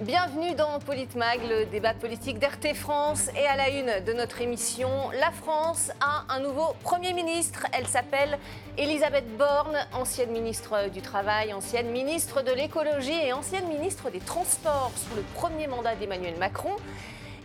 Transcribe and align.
Bienvenue 0.00 0.54
dans 0.54 0.78
Politmag, 0.78 1.40
le 1.46 1.66
débat 1.66 1.92
politique 1.92 2.38
d'RT 2.38 2.74
France. 2.74 3.28
Et 3.36 3.46
à 3.46 3.54
la 3.54 3.68
une 3.68 4.02
de 4.06 4.14
notre 4.14 4.40
émission, 4.40 4.88
la 5.20 5.30
France 5.30 5.90
a 6.00 6.24
un 6.30 6.40
nouveau 6.40 6.74
Premier 6.82 7.12
ministre. 7.12 7.66
Elle 7.74 7.86
s'appelle 7.86 8.38
Elisabeth 8.78 9.36
Borne, 9.36 9.76
ancienne 9.92 10.30
ministre 10.30 10.88
du 10.88 11.02
Travail, 11.02 11.52
ancienne 11.52 11.90
ministre 11.90 12.40
de 12.40 12.50
l'Écologie 12.50 13.12
et 13.12 13.34
ancienne 13.34 13.68
ministre 13.68 14.08
des 14.08 14.20
Transports 14.20 14.92
sous 14.96 15.14
le 15.14 15.22
premier 15.34 15.66
mandat 15.66 15.94
d'Emmanuel 15.96 16.38
Macron. 16.38 16.74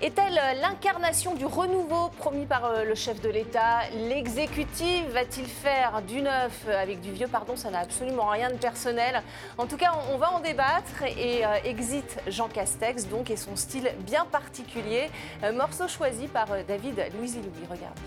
Est-elle 0.02 0.60
l'incarnation 0.60 1.36
du 1.36 1.46
renouveau 1.46 2.10
promis 2.18 2.46
par 2.46 2.66
euh, 2.66 2.84
le 2.84 2.96
chef 2.96 3.22
de 3.22 3.30
l'État? 3.30 3.80
L'exécutif 4.10 5.08
va-t-il 5.12 5.48
faire 5.48 6.02
du 6.02 6.22
neuf 6.22 6.68
avec 6.68 7.00
du 7.00 7.14
vieux? 7.14 7.28
Pardon, 7.28 7.56
ça 7.56 7.72
n'a 7.72 7.80
absolument 7.80 8.28
rien 8.28 8.50
de 8.50 8.58
personnel. 8.58 9.24
En 9.58 9.68
tout 9.68 9.78
cas, 9.78 9.94
on 10.12 10.18
va 10.18 10.34
en 10.34 10.42
débattre 10.42 11.04
et 11.04 11.46
euh, 11.46 11.56
exit 11.64 12.20
Jean 12.28 12.50
Castex, 12.50 13.08
donc, 13.08 13.32
et 13.32 13.38
son 13.38 13.56
style 13.56 13.90
bien 14.00 14.26
particulier. 14.26 15.10
Euh, 15.44 15.54
morceau 15.54 15.88
choisi 15.88 16.28
par 16.28 16.48
David 16.68 16.98
louis 17.18 17.32
Louis. 17.32 17.66
Regardez. 17.70 18.02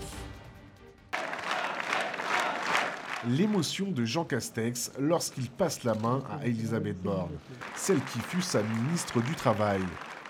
L'émotion 3.27 3.87
de 3.87 4.05
Jean 4.05 4.25
Castex 4.25 4.91
lorsqu'il 4.99 5.49
passe 5.49 5.83
la 5.83 5.95
main 5.95 6.23
à 6.31 6.45
Elisabeth 6.45 7.01
Borne, 7.01 7.37
celle 7.75 8.01
qui 8.05 8.19
fut 8.19 8.43
sa 8.43 8.61
ministre 8.61 9.21
du 9.21 9.33
Travail. 9.35 9.81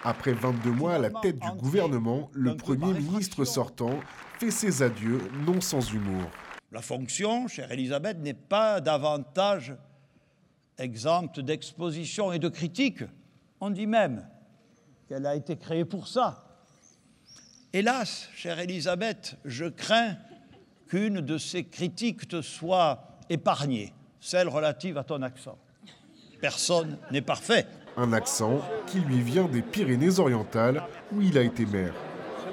Après 0.03 0.31
22 0.31 0.71
mois 0.71 0.95
à 0.95 0.97
la 0.97 1.09
tête 1.09 1.39
du 1.39 1.51
gouvernement, 1.57 2.29
le 2.33 2.55
Premier 2.55 2.93
ministre 2.93 3.43
sortant 3.43 3.99
fait 4.39 4.51
ses 4.51 4.81
adieux, 4.81 5.19
non 5.45 5.59
sans 5.59 5.91
humour. 5.91 6.23
La 6.71 6.81
fonction, 6.81 7.47
chère 7.49 7.71
Elisabeth, 7.71 8.17
n'est 8.19 8.33
pas 8.33 8.79
davantage 8.79 9.75
exempte 10.77 11.41
d'exposition 11.41 12.31
et 12.31 12.39
de 12.39 12.47
critiques. 12.47 13.03
On 13.59 13.69
dit 13.69 13.87
même 13.87 14.25
qu'elle 15.09 15.25
a 15.25 15.35
été 15.35 15.57
créée 15.57 15.83
pour 15.83 16.07
ça. 16.07 16.45
Hélas, 17.73 18.29
chère 18.33 18.59
Elisabeth, 18.59 19.35
je 19.43 19.65
crains 19.65 20.15
qu'une 20.87 21.19
de 21.19 21.37
ces 21.37 21.65
critiques 21.65 22.27
te 22.27 22.41
soit 22.41 23.19
épargnée, 23.29 23.93
celle 24.21 24.47
relative 24.47 24.97
à 24.97 25.03
ton 25.03 25.21
accent. 25.21 25.57
Personne 26.39 26.97
n'est 27.11 27.21
parfait 27.21 27.67
un 27.97 28.13
accent 28.13 28.61
qui 28.87 28.99
lui 28.99 29.21
vient 29.21 29.47
des 29.47 29.61
Pyrénées-Orientales 29.61 30.83
où 31.13 31.21
il 31.21 31.37
a 31.37 31.43
été 31.43 31.65
maire. 31.65 31.93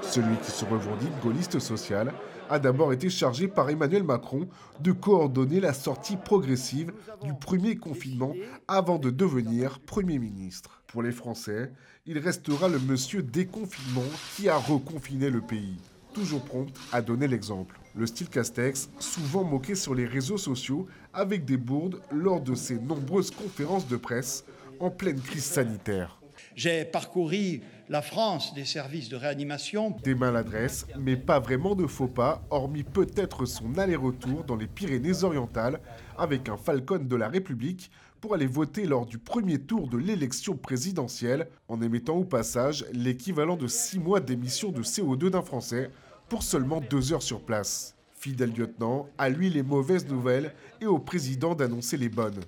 Celui 0.03 0.37
qui 0.37 0.51
se 0.51 0.65
revendique 0.65 1.13
gaulliste 1.23 1.59
social 1.59 2.13
a 2.49 2.59
d'abord 2.59 2.93
été 2.93 3.11
chargé 3.11 3.49
par 3.49 3.71
Emmanuel 3.71 4.05
Macron 4.05 4.49
de 4.81 4.93
coordonner 4.93 5.61
la 5.61 5.73
sortie 5.73 6.17
progressive 6.17 6.93
du 7.25 7.35
premier 7.35 7.77
confinement 7.77 8.35
avant 8.69 8.99
de 8.99 9.11
devenir 9.11 9.81
Premier 9.81 10.19
ministre. 10.19 10.83
Pour 10.87 11.03
les 11.03 11.13
Français, 11.13 11.73
il 12.07 12.19
restera 12.19 12.69
le 12.69 12.79
monsieur 12.79 13.23
déconfinement 13.23 14.05
qui 14.37 14.49
a 14.49 14.57
reconfiné 14.57 15.29
le 15.29 15.41
pays, 15.41 15.77
toujours 16.15 16.43
prompt 16.43 16.73
à 16.93 17.03
donner 17.03 17.27
l'exemple. 17.27 17.81
Le 17.97 18.07
style 18.07 18.29
Castex, 18.29 18.91
souvent 18.99 19.43
moqué 19.43 19.75
sur 19.75 19.95
les 19.95 20.07
réseaux 20.07 20.39
sociaux 20.39 20.87
avec 21.13 21.45
des 21.45 21.57
bourdes 21.57 22.01
lors 22.13 22.41
de 22.41 22.55
ses 22.55 22.79
nombreuses 22.79 23.31
conférences 23.31 23.89
de 23.89 23.97
presse, 23.97 24.45
en 24.81 24.91
pleine 24.91 25.21
crise 25.21 25.45
sanitaire. 25.45 26.21
J'ai 26.55 26.85
parcouru 26.85 27.61
la 27.89 28.03
France 28.03 28.55
des 28.55 28.65
services 28.65 29.09
de 29.09 29.17
réanimation. 29.17 29.97
Des 30.03 30.15
maladresses, 30.15 30.87
mais 30.99 31.17
pas 31.17 31.39
vraiment 31.39 31.75
de 31.75 31.87
faux 31.87 32.09
pas, 32.09 32.43
hormis 32.51 32.83
peut-être 32.83 33.47
son 33.47 33.77
aller-retour 33.79 34.45
dans 34.45 34.57
les 34.57 34.67
Pyrénées-Orientales 34.67 35.81
avec 36.19 36.49
un 36.49 36.57
Falcon 36.57 36.99
de 36.99 37.17
la 37.17 37.29
République 37.29 37.91
pour 38.21 38.35
aller 38.35 38.47
voter 38.47 38.87
lors 38.87 39.07
du 39.07 39.19
premier 39.19 39.59
tour 39.59 39.89
de 39.89 39.99
l'élection 39.99 40.57
présidentielle, 40.57 41.49
en 41.69 41.81
émettant 41.83 42.17
au 42.17 42.25
passage 42.25 42.87
l'équivalent 42.93 43.57
de 43.57 43.67
six 43.67 43.99
mois 43.99 44.21
d'émission 44.21 44.73
de 44.73 44.83
CO2 44.83 45.31
d'un 45.31 45.43
Français 45.43 45.91
pour 46.29 46.43
seulement 46.43 46.81
deux 46.81 47.13
heures 47.13 47.23
sur 47.23 47.43
place. 47.43 47.95
Fidèle 48.15 48.53
lieutenant, 48.57 49.09
à 49.19 49.29
lui 49.29 49.51
les 49.51 49.63
mauvaises 49.63 50.09
nouvelles 50.09 50.55
et 50.81 50.87
au 50.87 50.99
président 50.99 51.55
d'annoncer 51.55 51.99
les 51.99 52.09
bonnes 52.09 52.41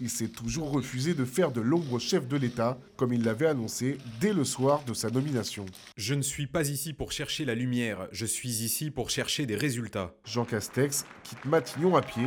il 0.00 0.10
s'est 0.10 0.28
toujours 0.28 0.70
refusé 0.70 1.14
de 1.14 1.24
faire 1.24 1.52
de 1.52 1.60
l'ombre 1.60 1.98
chef 1.98 2.26
de 2.26 2.36
l'État, 2.36 2.78
comme 2.96 3.12
il 3.12 3.22
l'avait 3.22 3.46
annoncé 3.46 3.98
dès 4.20 4.32
le 4.32 4.44
soir 4.44 4.82
de 4.86 4.94
sa 4.94 5.10
nomination. 5.10 5.66
Je 5.96 6.14
ne 6.14 6.22
suis 6.22 6.46
pas 6.46 6.68
ici 6.68 6.92
pour 6.92 7.12
chercher 7.12 7.44
la 7.44 7.54
lumière, 7.54 8.08
je 8.12 8.26
suis 8.26 8.62
ici 8.62 8.90
pour 8.90 9.10
chercher 9.10 9.46
des 9.46 9.56
résultats. 9.56 10.14
Jean 10.24 10.44
Castex 10.44 11.04
quitte 11.22 11.44
Matignon 11.44 11.96
à 11.96 12.02
pied. 12.02 12.26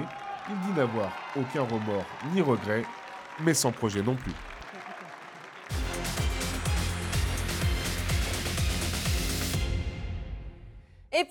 Il 0.49 0.67
dit 0.67 0.77
n'avoir 0.77 1.11
aucun 1.35 1.63
remords 1.63 2.07
ni 2.33 2.41
regret, 2.41 2.83
mais 3.43 3.53
sans 3.53 3.71
projet 3.71 4.03
non 4.03 4.15
plus. 4.15 4.33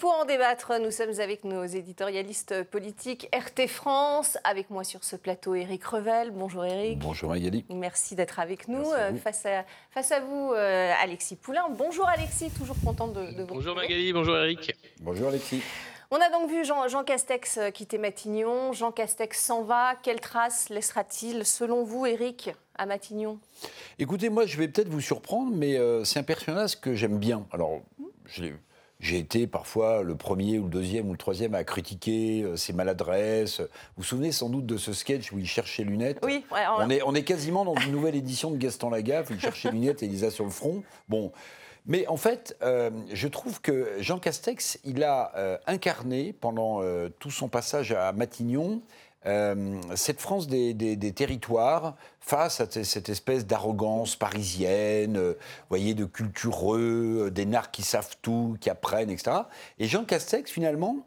Pour 0.02 0.14
en 0.14 0.24
débattre, 0.24 0.72
nous 0.80 0.90
sommes 0.90 1.20
avec 1.20 1.44
nos 1.44 1.64
éditorialistes 1.64 2.64
politiques 2.64 3.28
RT 3.32 3.68
France. 3.68 4.36
Avec 4.42 4.68
moi 4.68 4.82
sur 4.82 5.04
ce 5.04 5.14
plateau, 5.14 5.54
Éric 5.54 5.84
Revel. 5.84 6.32
Bonjour 6.32 6.64
Éric. 6.64 6.98
Bonjour 6.98 7.30
Magali. 7.30 7.64
Merci 7.70 8.16
d'être 8.16 8.40
avec 8.40 8.66
nous. 8.66 8.84
Face, 9.22 9.46
à, 9.46 9.64
face 9.92 10.10
à 10.10 10.18
vous, 10.18 10.54
euh, 10.56 10.92
Alexis 11.00 11.36
Poulain. 11.36 11.68
Bonjour 11.70 12.08
Alexis, 12.08 12.50
toujours 12.50 12.74
content 12.84 13.06
de, 13.06 13.30
de 13.32 13.42
vous 13.44 13.54
Bonjour 13.54 13.76
Magali, 13.76 14.12
bonjour 14.12 14.36
Éric. 14.36 14.74
Bonjour 15.02 15.28
Alexis. 15.28 15.62
On 16.10 16.16
a 16.16 16.30
donc 16.30 16.50
vu 16.50 16.64
Jean, 16.64 16.88
Jean, 16.88 17.04
Castex 17.04 17.58
euh, 17.58 17.70
quitter 17.70 17.98
Matignon. 17.98 18.72
Jean 18.72 18.90
Castex 18.90 19.38
s'en 19.38 19.62
va. 19.62 19.94
Quelle 20.02 20.18
trace 20.18 20.68
laissera-t-il, 20.68 21.46
selon 21.46 21.84
vous, 21.84 22.06
Éric, 22.06 22.50
à 22.74 22.86
Matignon? 22.86 23.38
Écoutez, 24.00 24.30
moi, 24.30 24.46
je 24.46 24.58
vais 24.58 24.66
peut-être 24.66 24.88
vous 24.88 25.00
surprendre, 25.00 25.52
mais 25.54 25.76
euh, 25.76 26.02
c'est 26.02 26.18
un 26.18 26.24
personnage 26.24 26.80
que 26.80 26.96
j'aime 26.96 27.18
bien. 27.18 27.46
Alors, 27.52 27.82
je 28.26 28.42
l'ai 28.42 28.54
j'ai 29.02 29.18
été 29.18 29.48
parfois 29.48 30.04
le 30.04 30.14
premier 30.14 30.60
ou 30.60 30.64
le 30.64 30.70
deuxième 30.70 31.08
ou 31.08 31.12
le 31.12 31.18
troisième 31.18 31.54
à 31.56 31.64
critiquer 31.64 32.44
euh, 32.44 32.56
ses 32.56 32.72
maladresses. 32.72 33.58
Vous 33.60 33.66
vous 33.98 34.04
souvenez 34.04 34.30
sans 34.30 34.48
doute 34.48 34.64
de 34.64 34.76
ce 34.76 34.92
sketch 34.92 35.32
où 35.32 35.40
il 35.40 35.46
cherche 35.46 35.76
ses 35.76 35.82
lunettes 35.82 36.20
Oui. 36.22 36.44
on... 36.78 36.88
est, 36.88 37.02
on 37.02 37.12
est 37.12 37.24
quasiment 37.24 37.64
dans 37.64 37.74
une 37.74 37.90
nouvelle 37.90 38.14
édition 38.14 38.52
de 38.52 38.56
Gaston 38.56 38.90
Lagaffe. 38.90 39.30
Il 39.30 39.40
cherche 39.40 39.62
ses 39.62 39.70
lunettes 39.72 40.04
et 40.04 40.06
il 40.06 40.12
les 40.12 40.22
a 40.22 40.30
sur 40.30 40.44
le 40.44 40.50
front. 40.50 40.84
Bon. 41.08 41.32
Mais 41.84 42.06
en 42.06 42.16
fait, 42.16 42.56
euh, 42.62 42.90
je 43.12 43.26
trouve 43.26 43.60
que 43.60 43.96
Jean 43.98 44.20
Castex, 44.20 44.78
il 44.84 45.02
a 45.02 45.32
euh, 45.36 45.58
incarné 45.66 46.32
pendant 46.32 46.80
tout 47.18 47.32
son 47.32 47.48
passage 47.48 47.90
à 47.90 48.12
Matignon 48.12 48.82
euh, 49.26 49.80
cette 49.94 50.20
France 50.20 50.48
des, 50.48 51.12
territoires 51.14 51.94
face 52.20 52.60
à 52.60 52.66
cette 52.68 53.08
espèce 53.08 53.46
d'arrogance 53.46 54.16
parisienne, 54.16 55.16
euh, 55.16 55.34
voyez, 55.68 55.94
de 55.94 56.04
cultureux, 56.04 57.26
euh, 57.26 57.30
des 57.30 57.46
narcs 57.46 57.72
qui 57.72 57.82
savent 57.82 58.16
tout, 58.20 58.56
qui 58.60 58.68
apprennent, 58.68 59.10
etc. 59.10 59.36
Et 59.78 59.86
Jean 59.86 60.04
Castex, 60.04 60.50
finalement, 60.50 61.06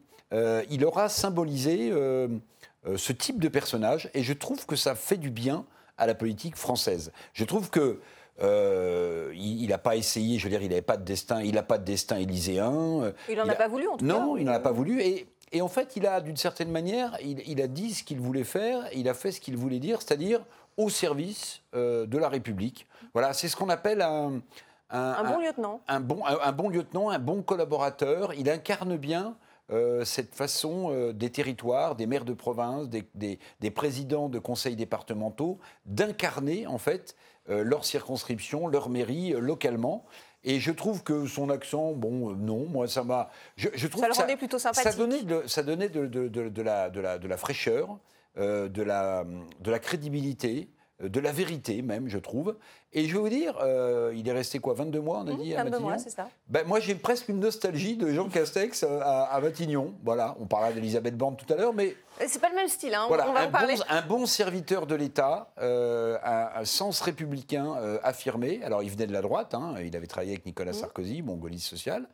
il 0.70 0.84
aura 0.84 1.08
symbolisé 1.08 1.92
ce 1.92 3.12
type 3.14 3.40
de 3.40 3.48
personnage, 3.48 4.10
et 4.14 4.22
je 4.22 4.34
trouve 4.34 4.66
que 4.66 4.76
ça 4.76 4.94
fait 4.94 5.16
du 5.16 5.30
bien 5.30 5.66
à 5.98 6.08
la 6.08 6.14
politique 6.14 6.58
française. 6.58 7.14
Je 7.32 7.46
trouve 7.46 7.70
que 7.70 8.02
il 8.42 9.68
n'a 9.70 9.78
pas 9.78 9.96
essayé, 9.96 10.38
je 10.38 10.44
veux 10.44 10.50
dire, 10.50 10.62
il 10.62 10.68
n'avait 10.68 10.82
pas 10.82 10.98
de 10.98 11.06
destin, 11.06 11.42
il 11.42 11.54
n'a 11.54 11.64
pas 11.64 11.78
de 11.78 11.86
destin 11.86 12.18
élyséen. 12.18 13.14
Il 13.30 13.38
n'en 13.38 13.48
a, 13.48 13.56
pas 13.56 13.70
voulu, 13.70 13.88
en 13.88 13.96
tout 13.96 14.06
cas. 14.06 14.12
Non, 14.12 14.36
il 14.36 14.44
n'en 14.44 14.52
a 14.52 14.60
pas 14.60 14.74
voulu. 14.74 15.02
Et 15.02 15.26
et 15.52 15.62
en 15.62 15.68
fait, 15.68 15.96
il 15.96 16.08
a, 16.08 16.22
d'une 16.22 16.38
certaine 16.38 16.72
manière, 16.72 17.18
il, 17.22 17.62
a 17.62 17.68
dit 17.68 17.94
ce 17.94 18.04
qu'il 18.04 18.20
voulait 18.20 18.44
faire, 18.44 18.84
il 18.94 19.08
a 19.08 19.14
fait 19.14 19.32
ce 19.32 19.40
qu'il 19.40 19.58
voulait 19.58 19.80
dire, 19.80 20.02
c'est-à-dire 20.02 20.42
au 20.78 20.90
service 20.90 21.62
euh, 21.76 22.06
de 22.06 22.18
la 22.18 22.30
République. 22.30 22.88
Voilà, 23.14 23.34
c'est 23.34 23.48
ce 23.48 23.56
qu'on 23.56 23.70
appelle 23.70 24.02
un, 24.02 24.42
un, 24.90 25.24
bon 25.24 25.40
lieutenant. 25.40 25.82
Un 25.88 26.00
bon, 26.00 26.26
un, 26.26 26.52
bon 26.52 26.70
lieutenant, 26.70 27.10
un 27.10 27.20
bon 27.20 27.42
collaborateur. 27.44 28.34
Il 28.34 28.50
incarne 28.50 28.98
bien 28.98 29.38
euh, 29.72 30.04
cette 30.04 30.36
façon 30.36 30.90
euh, 30.92 31.14
des 31.14 31.30
territoires, 31.30 31.96
des 31.96 32.08
maires 32.08 32.26
de 32.26 32.34
province, 32.34 32.90
des, 32.90 33.08
des, 33.14 33.72
présidents 33.72 34.30
de 34.30 34.40
conseils 34.40 34.76
départementaux, 34.76 35.60
d'incarner 35.86 36.68
en 36.68 36.78
fait 36.78 37.16
leur 37.48 37.86
circonscription, 37.86 38.68
leur 38.68 38.90
mairie 38.90 39.34
localement. 39.38 40.04
Et 40.48 40.60
je 40.60 40.72
trouve 40.72 41.04
que 41.04 41.26
son 41.26 41.50
accent, 41.50 41.94
bon, 41.94 42.30
euh, 42.30 42.36
non, 42.36 42.68
moi 42.68 42.88
ça 42.88 43.04
m'a. 43.04 43.32
Je, 43.58 43.88
trouve 43.88 44.02
ça 44.02 44.08
le 44.08 44.14
rendait 44.14 44.38
plutôt 44.38 44.60
sympathique. 44.60 44.92
Ça 44.92 44.98
donnait 44.98 45.24
de, 45.24 45.44
ça 45.48 45.64
donnait 45.64 45.90
de, 45.90 46.06
de, 46.06 46.28
de 46.28 46.62
la, 46.62 46.90
la, 46.90 47.18
de, 47.18 47.28
la, 47.28 47.38
fraîcheur, 47.38 47.98
euh, 48.38 48.70
de, 48.70 48.84
la, 48.84 49.26
de 49.60 49.72
la 49.72 49.80
crédibilité, 49.80 50.70
de 51.02 51.20
la 51.20 51.32
vérité 51.32 51.82
même, 51.82 52.08
je 52.08 52.18
trouve. 52.18 52.56
Et 52.94 53.08
je 53.08 53.14
vais 53.14 53.20
vous 53.20 53.30
dire, 53.30 53.58
euh, 53.62 54.14
il 54.16 54.28
est 54.28 54.32
resté 54.32 54.60
quoi, 54.60 54.74
22 54.74 55.02
mois, 55.02 55.20
on 55.20 55.28
a 55.28 55.34
mmh, 55.34 55.42
dit, 55.42 55.56
à 55.56 55.64
22 55.64 55.80
mois, 55.80 55.98
c'est 55.98 56.10
ça. 56.10 56.30
Ben, 56.48 56.66
moi, 56.66 56.80
j'ai 56.80 56.96
presque 56.96 57.28
une 57.28 57.40
nostalgie 57.40 57.98
de 57.98 58.10
Jean 58.12 58.30
Castex 58.30 58.84
euh, 58.84 59.02
à, 59.04 59.40
Matignon. 59.42 59.94
Voilà, 60.04 60.36
on 60.40 60.46
parlait 60.46 60.74
d'Elisabeth 60.74 61.18
Borne 61.18 61.36
tout 61.36 61.52
à 61.54 61.58
l'heure, 61.58 61.74
mais... 61.74 61.96
C'est 62.26 62.40
pas 62.40 62.50
le 62.50 62.56
même 62.56 62.70
style, 62.70 62.96
hein. 62.96 63.06
voilà, 63.10 63.30
on 63.30 63.34
va 63.34 63.42
un, 63.42 63.48
en 63.48 63.52
parler. 63.52 63.76
Bon, 63.76 63.84
un 63.90 64.02
bon 64.02 64.26
serviteur 64.26 64.88
de 64.88 64.96
l'État, 64.96 65.52
un, 65.58 66.64
sens 66.64 67.02
républicain 67.02 67.76
affirmé. 68.04 68.62
Alors, 68.64 68.82
il 68.84 68.90
venait 68.90 69.08
de 69.08 69.14
la 69.14 69.22
droite, 69.22 69.54
hein, 69.54 69.76
il 69.84 69.96
avait 69.98 70.08
travaillé 70.08 70.32
avec 70.32 70.46
Nicolas 70.46 70.72
mmh. 70.72 70.76
Sarkozy, 70.76 71.22
bon, 71.22 71.36
gaulliste 71.36 71.68
social. 71.68 72.08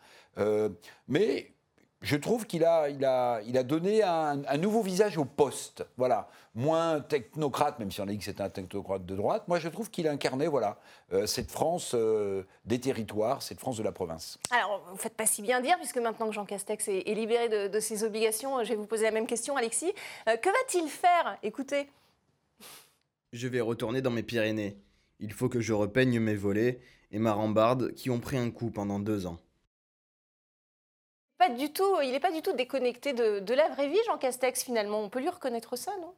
mais 1.07 1.53
je 2.01 2.15
trouve 2.15 2.45
qu'il 2.45 2.65
a, 2.65 2.89
il 2.89 3.05
a, 3.05 3.41
il 3.45 3.57
a 3.57 3.63
donné 3.63 4.03
un, 4.03 4.41
un 4.47 4.57
nouveau 4.57 4.81
visage 4.81 5.17
au 5.17 5.25
poste. 5.25 5.85
Voilà 5.97 6.29
moins 6.53 6.99
technocrate, 6.99 7.79
même 7.79 7.91
si 7.91 8.01
on 8.01 8.03
a 8.03 8.07
dit 8.07 8.17
que 8.17 8.23
c'était 8.23 8.41
un 8.41 8.49
technocrate 8.49 9.05
de 9.05 9.15
droite. 9.15 9.47
Moi, 9.47 9.59
je 9.59 9.69
trouve 9.69 9.89
qu'il 9.89 10.07
incarnait 10.07 10.47
voilà, 10.47 10.79
euh, 11.13 11.25
cette 11.25 11.49
France 11.49 11.93
euh, 11.95 12.43
des 12.65 12.79
territoires, 12.79 13.41
cette 13.41 13.59
France 13.59 13.77
de 13.77 13.83
la 13.83 13.91
province. 13.91 14.37
Alors, 14.51 14.83
vous 14.87 14.95
ne 14.95 14.99
faites 14.99 15.15
pas 15.15 15.25
si 15.25 15.41
bien 15.41 15.61
dire, 15.61 15.77
puisque 15.77 15.97
maintenant 15.97 16.27
que 16.27 16.33
Jean 16.33 16.45
Castex 16.45 16.87
est, 16.89 17.13
libéré 17.13 17.69
de, 17.69 17.79
ses 17.79 18.03
obligations, 18.03 18.63
je 18.63 18.69
vais 18.69 18.75
vous 18.75 18.85
poser 18.85 19.03
la 19.03 19.11
même 19.11 19.27
question, 19.27 19.55
Alexis. 19.55 19.93
Euh, 20.27 20.35
que 20.35 20.49
va-t-il 20.49 20.89
faire? 20.89 21.37
Écoutez. 21.41 21.87
Je 23.31 23.47
vais 23.47 23.61
retourner 23.61 24.01
dans 24.01 24.11
mes 24.11 24.23
Pyrénées. 24.23 24.77
Il 25.19 25.31
faut 25.31 25.47
que 25.47 25.61
je 25.61 25.71
repeigne 25.71 26.19
mes 26.19 26.35
volets 26.35 26.79
et 27.11 27.19
ma 27.19 27.31
rambarde 27.31 27.93
qui 27.93 28.09
ont 28.09 28.19
pris 28.19 28.37
un 28.37 28.51
coup 28.51 28.71
pendant 28.71 28.99
deux 28.99 29.25
ans. 29.25 29.37
Il 31.49 32.11
n'est 32.11 32.19
pas 32.19 32.31
du 32.31 32.41
tout 32.41 32.53
déconnecté 32.53 33.13
de 33.13 33.53
la 33.53 33.67
vraie 33.69 33.87
vie, 33.87 33.99
Jean 34.05 34.17
Castex, 34.17 34.63
finalement. 34.63 34.99
On 34.99 35.09
peut 35.09 35.19
lui 35.19 35.29
reconnaître 35.29 35.75
ça, 35.75 35.91
non? 36.01 36.13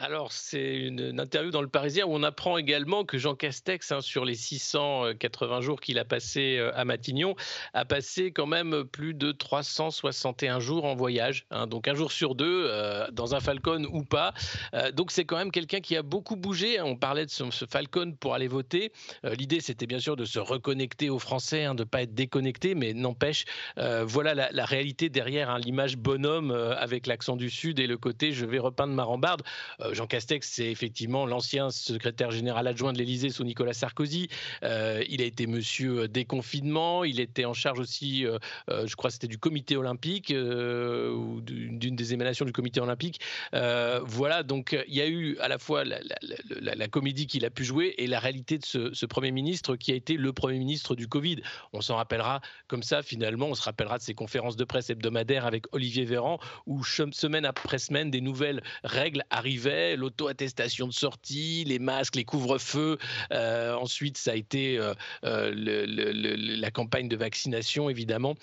Alors, 0.00 0.30
c'est 0.30 0.76
une, 0.76 1.18
interview 1.18 1.50
dans 1.50 1.60
le 1.60 1.68
Parisien 1.68 2.06
où 2.06 2.10
on 2.12 2.22
apprend 2.22 2.56
également 2.56 3.04
que 3.04 3.18
Jean 3.18 3.34
Castex, 3.34 3.90
hein, 3.90 4.00
sur 4.00 4.24
les 4.24 4.36
680 4.36 5.60
jours 5.60 5.80
qu'il 5.80 5.98
a 5.98 6.04
passé 6.04 6.56
euh, 6.56 6.70
à 6.76 6.84
Matignon, 6.84 7.34
a 7.74 7.84
passé 7.84 8.30
quand 8.30 8.46
même 8.46 8.84
plus 8.84 9.12
de 9.12 9.32
361 9.32 10.60
jours 10.60 10.84
en 10.84 10.94
voyage. 10.94 11.46
Hein. 11.50 11.66
donc, 11.66 11.88
un 11.88 11.94
jour 11.94 12.12
sur 12.12 12.36
deux, 12.36 12.68
euh, 12.68 13.08
dans 13.10 13.34
un 13.34 13.40
Falcon 13.40 13.88
ou 13.90 14.04
pas. 14.04 14.34
Euh, 14.72 14.92
donc, 14.92 15.10
c'est 15.10 15.24
quand 15.24 15.36
même 15.36 15.50
quelqu'un 15.50 15.80
qui 15.80 15.96
a 15.96 16.02
beaucoup 16.02 16.36
bougé. 16.36 16.80
On 16.80 16.94
parlait 16.94 17.26
de 17.26 17.30
ce, 17.30 17.42
Falcon 17.68 18.14
pour 18.20 18.34
aller 18.34 18.48
voter. 18.48 18.92
L'idée, 19.24 19.60
c'était 19.60 19.86
bien 19.86 19.98
sûr 19.98 20.14
de 20.14 20.24
se 20.24 20.38
reconnecter 20.38 21.10
aux 21.10 21.18
Français, 21.18 21.64
hein, 21.64 21.74
de 21.74 21.82
ne 21.82 21.88
pas 21.88 22.02
être 22.02 22.14
déconnecté, 22.14 22.76
mais 22.76 22.94
n'empêche, 22.94 23.46
voilà 23.76 24.34
la, 24.34 24.64
réalité 24.64 25.08
derrière 25.08 25.58
l'image 25.58 25.96
bonhomme 25.96 26.50
avec 26.50 27.06
l'accent 27.06 27.36
du 27.36 27.50
Sud 27.50 27.80
et 27.80 27.86
le 27.86 27.96
côté 27.96 28.32
je 28.32 28.44
vais 28.44 28.58
repeindre 28.58 28.92
ma 28.94 29.02
rambarde. 29.02 29.42
Euh, 29.88 29.94
Jean 29.94 30.06
Castex, 30.06 30.48
c'est 30.48 30.70
effectivement 30.70 31.26
l'ancien 31.26 31.70
secrétaire 31.70 32.30
général 32.30 32.66
adjoint 32.66 32.92
de 32.92 32.98
l'Élysée 32.98 33.30
sous 33.30 33.44
Nicolas 33.44 33.72
Sarkozy. 33.72 34.28
Euh, 34.62 35.02
il 35.08 35.22
a 35.22 35.24
été 35.24 35.46
monsieur 35.46 36.02
euh, 36.02 36.08
déconfinement. 36.08 37.04
Il 37.04 37.20
était 37.20 37.44
en 37.44 37.54
charge 37.54 37.80
aussi, 37.80 38.26
je 38.68 38.94
crois, 38.96 39.10
c'était 39.10 39.26
du 39.26 39.38
comité 39.38 39.76
olympique 39.76 40.32
ou 40.34 41.40
d'une 41.40 41.96
des 41.96 42.14
émanations 42.14 42.44
du 42.44 42.52
comité 42.52 42.80
olympique. 42.80 43.20
voilà, 43.52 44.42
donc 44.42 44.76
il 44.88 44.94
y 44.94 45.00
a 45.00 45.06
eu 45.06 45.36
à 45.38 45.48
la 45.48 45.58
fois 45.58 45.84
la, 45.84 46.88
comédie 46.88 47.26
qu'il 47.26 47.44
a 47.44 47.50
pu 47.50 47.64
jouer 47.64 47.94
et 47.98 48.06
la 48.06 48.18
réalité 48.18 48.58
de 48.58 48.64
ce, 48.64 48.92
ce, 48.94 49.06
Premier 49.06 49.30
ministre 49.30 49.76
qui 49.76 49.92
a 49.92 49.94
été 49.94 50.14
le 50.14 50.32
Premier 50.32 50.58
ministre 50.58 50.94
du 50.94 51.08
Covid. 51.08 51.42
On 51.72 51.80
s'en 51.80 51.96
rappellera 51.96 52.40
comme 52.66 52.82
ça, 52.82 53.02
finalement, 53.02 53.46
on 53.46 53.54
se 53.54 53.62
rappellera 53.62 53.98
de 53.98 54.02
ses 54.02 54.14
conférences 54.14 54.56
de 54.56 54.64
presse 54.64 54.90
hebdomadaires 54.90 55.46
avec 55.46 55.64
Olivier 55.72 56.04
Véran, 56.04 56.38
où 56.66 56.84
semaine 56.84 57.44
après 57.44 57.78
semaine, 57.78 58.10
des 58.10 58.20
nouvelles 58.20 58.62
règles 58.84 59.22
arrivaient 59.30 59.77
l'auto-attestation 59.96 60.86
de 60.86 60.92
sortie, 60.92 61.64
les 61.64 61.78
masques, 61.78 62.16
les 62.16 62.24
couvre-feux. 62.24 62.98
Euh, 63.32 63.74
ensuite, 63.74 64.18
ça 64.18 64.32
a 64.32 64.34
été 64.34 64.78
euh, 64.78 64.94
euh, 65.24 65.52
la 65.54 66.70
campagne 66.70 67.08
de 67.08 67.16
vaccination, 67.16 67.90
évidemment. 67.90 68.34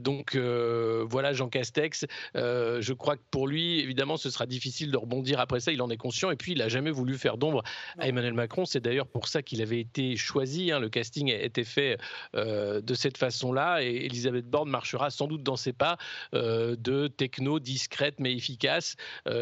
donc 0.00 0.36
voilà, 0.36 1.32
Jean 1.32 1.48
Castex. 1.48 2.06
je 2.34 2.92
crois 2.92 3.16
que 3.16 3.22
pour 3.30 3.46
lui, 3.46 3.80
évidemment, 3.80 4.16
ce 4.16 4.30
sera 4.30 4.46
difficile 4.46 4.90
de 4.90 4.96
rebondir 4.96 5.40
après 5.40 5.60
ça. 5.60 5.72
Il 5.72 5.82
en 5.82 5.90
est 5.90 5.96
conscient. 5.96 6.30
Et 6.30 6.36
puis, 6.36 6.52
il 6.52 6.58
n'a 6.58 6.68
jamais 6.68 6.90
voulu 6.90 7.16
faire 7.18 7.36
d'ombre 7.36 7.62
à 7.98 8.08
Emmanuel 8.08 8.34
Macron. 8.34 8.64
C'est 8.64 8.80
d'ailleurs 8.80 9.06
pour 9.06 9.28
ça 9.28 9.42
qu'il 9.42 9.62
avait 9.62 9.80
été 9.80 10.16
choisi. 10.16 10.72
Hein. 10.72 10.80
Le 10.80 10.88
casting 10.88 11.30
a 11.32 11.40
été 11.40 11.64
fait 11.64 11.98
de 12.34 12.94
cette 12.94 13.16
façon-là. 13.16 13.82
Et 13.82 14.06
Elisabeth 14.06 14.46
Borne 14.46 14.70
marchera 14.70 15.10
sans 15.10 15.26
doute 15.26 15.42
dans 15.42 15.56
ses 15.56 15.72
pas 15.72 15.96
de 16.32 17.08
techno 17.08 17.58
discrète 17.58 18.16
mais 18.18 18.34
efficace. 18.34 18.96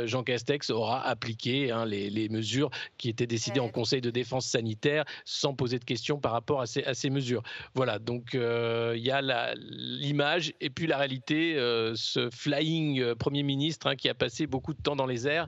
Jean 0.04 0.22
Castex 0.22 0.70
aura 0.70 1.00
Hein, 1.46 1.86
les, 1.86 2.28
mesures 2.28 2.70
qui 2.98 3.08
étaient 3.08 3.26
décidées 3.26 3.60
en 3.60 3.68
Conseil 3.68 4.00
de 4.00 4.10
défense 4.10 4.46
sanitaire 4.46 5.04
sans 5.24 5.54
poser 5.54 5.78
de 5.78 5.84
questions 5.84 6.18
par 6.18 6.32
rapport 6.32 6.60
à 6.60 6.66
ces, 6.66 6.82
à 6.84 6.94
ces 6.94 7.10
mesures. 7.10 7.42
Voilà, 7.74 7.98
donc 7.98 8.34
euh, 8.34 8.94
il 8.96 9.04
y 9.04 9.10
a 9.10 9.54
l'image 9.56 10.52
et 10.60 10.70
puis 10.70 10.86
la 10.86 10.98
réalité, 10.98 11.56
euh, 11.56 11.94
ce 11.96 12.30
flying 12.30 13.00
euh, 13.00 13.14
Premier 13.14 13.42
ministre 13.42 13.86
hein, 13.86 13.96
qui 13.96 14.08
a 14.08 14.14
passé 14.14 14.46
beaucoup 14.46 14.74
de 14.74 14.82
temps 14.82 14.96
dans 14.96 15.06
les 15.06 15.26
airs 15.26 15.46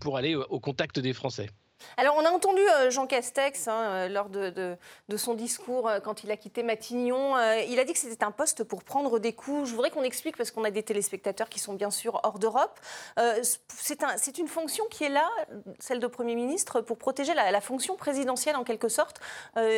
pour 0.00 0.16
aller 0.16 0.34
au 0.34 0.60
contact 0.60 0.98
des 0.98 1.12
Français. 1.12 1.48
Alors, 1.96 2.16
on 2.18 2.24
a 2.24 2.30
entendu 2.30 2.60
euh, 2.60 2.90
Jean 2.90 3.06
Castex 3.06 3.68
hein, 3.68 3.80
euh, 3.84 4.08
lors 4.08 4.28
de, 4.28 4.76
son 5.16 5.34
discours 5.34 5.88
euh, 5.88 6.00
quand 6.00 6.24
il 6.24 6.30
a 6.30 6.36
quitté 6.36 6.62
Matignon. 6.62 7.36
il 7.68 7.78
a 7.78 7.84
dit 7.84 7.92
que 7.92 7.98
c'était 7.98 8.24
un 8.24 8.30
poste 8.30 8.64
pour 8.64 8.84
prendre 8.84 9.18
des 9.18 9.32
coups. 9.32 9.68
Je 9.68 9.74
voudrais 9.74 9.90
qu'on 9.90 10.02
explique, 10.02 10.36
parce 10.36 10.50
qu'on 10.50 10.64
a 10.64 10.70
des 10.70 10.82
téléspectateurs 10.82 11.48
qui 11.48 11.58
sont 11.58 11.74
bien 11.74 11.90
sûr 11.90 12.20
hors 12.22 12.38
d'Europe. 12.38 12.78
c'est 13.68 14.38
une 14.38 14.48
fonction 14.48 14.84
qui 14.90 15.04
est 15.04 15.08
là, 15.08 15.28
celle 15.78 16.00
de 16.00 16.06
Premier 16.06 16.34
ministre, 16.34 16.80
pour 16.80 16.98
protéger 16.98 17.34
la, 17.34 17.60
fonction 17.60 17.96
présidentielle 17.96 18.56
en 18.56 18.64
quelque 18.64 18.88
sorte. 18.88 19.20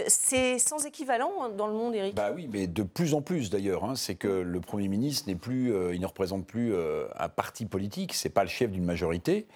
c'est 0.07 0.59
sans 0.59 0.87
équivalent 0.87 1.49
dans 1.51 1.67
le 1.67 1.73
monde, 1.73 1.95
Éric? 1.95 2.15
Bah 2.15 2.33
oui, 2.35 2.49
mais 2.53 2.67
de 2.67 2.83
plus 2.83 3.15
en 3.15 3.23
plus 3.23 3.51
d'ailleurs. 3.51 3.85
Hein. 3.85 3.95
c'est 3.95 4.15
que 4.15 4.29
le 4.29 4.61
Premier 4.61 4.89
ministre 4.89 5.33
plus, 5.35 5.73
il 5.95 6.01
ne 6.01 6.07
représente 6.07 6.47
plus 6.47 6.75
un 7.19 7.29
parti 7.29 7.67
politique, 7.67 8.15
c'est 8.15 8.29
pas 8.29 8.43
le 8.43 8.49
chef 8.49 8.71
d'une 8.71 8.85
majorité 8.85 9.47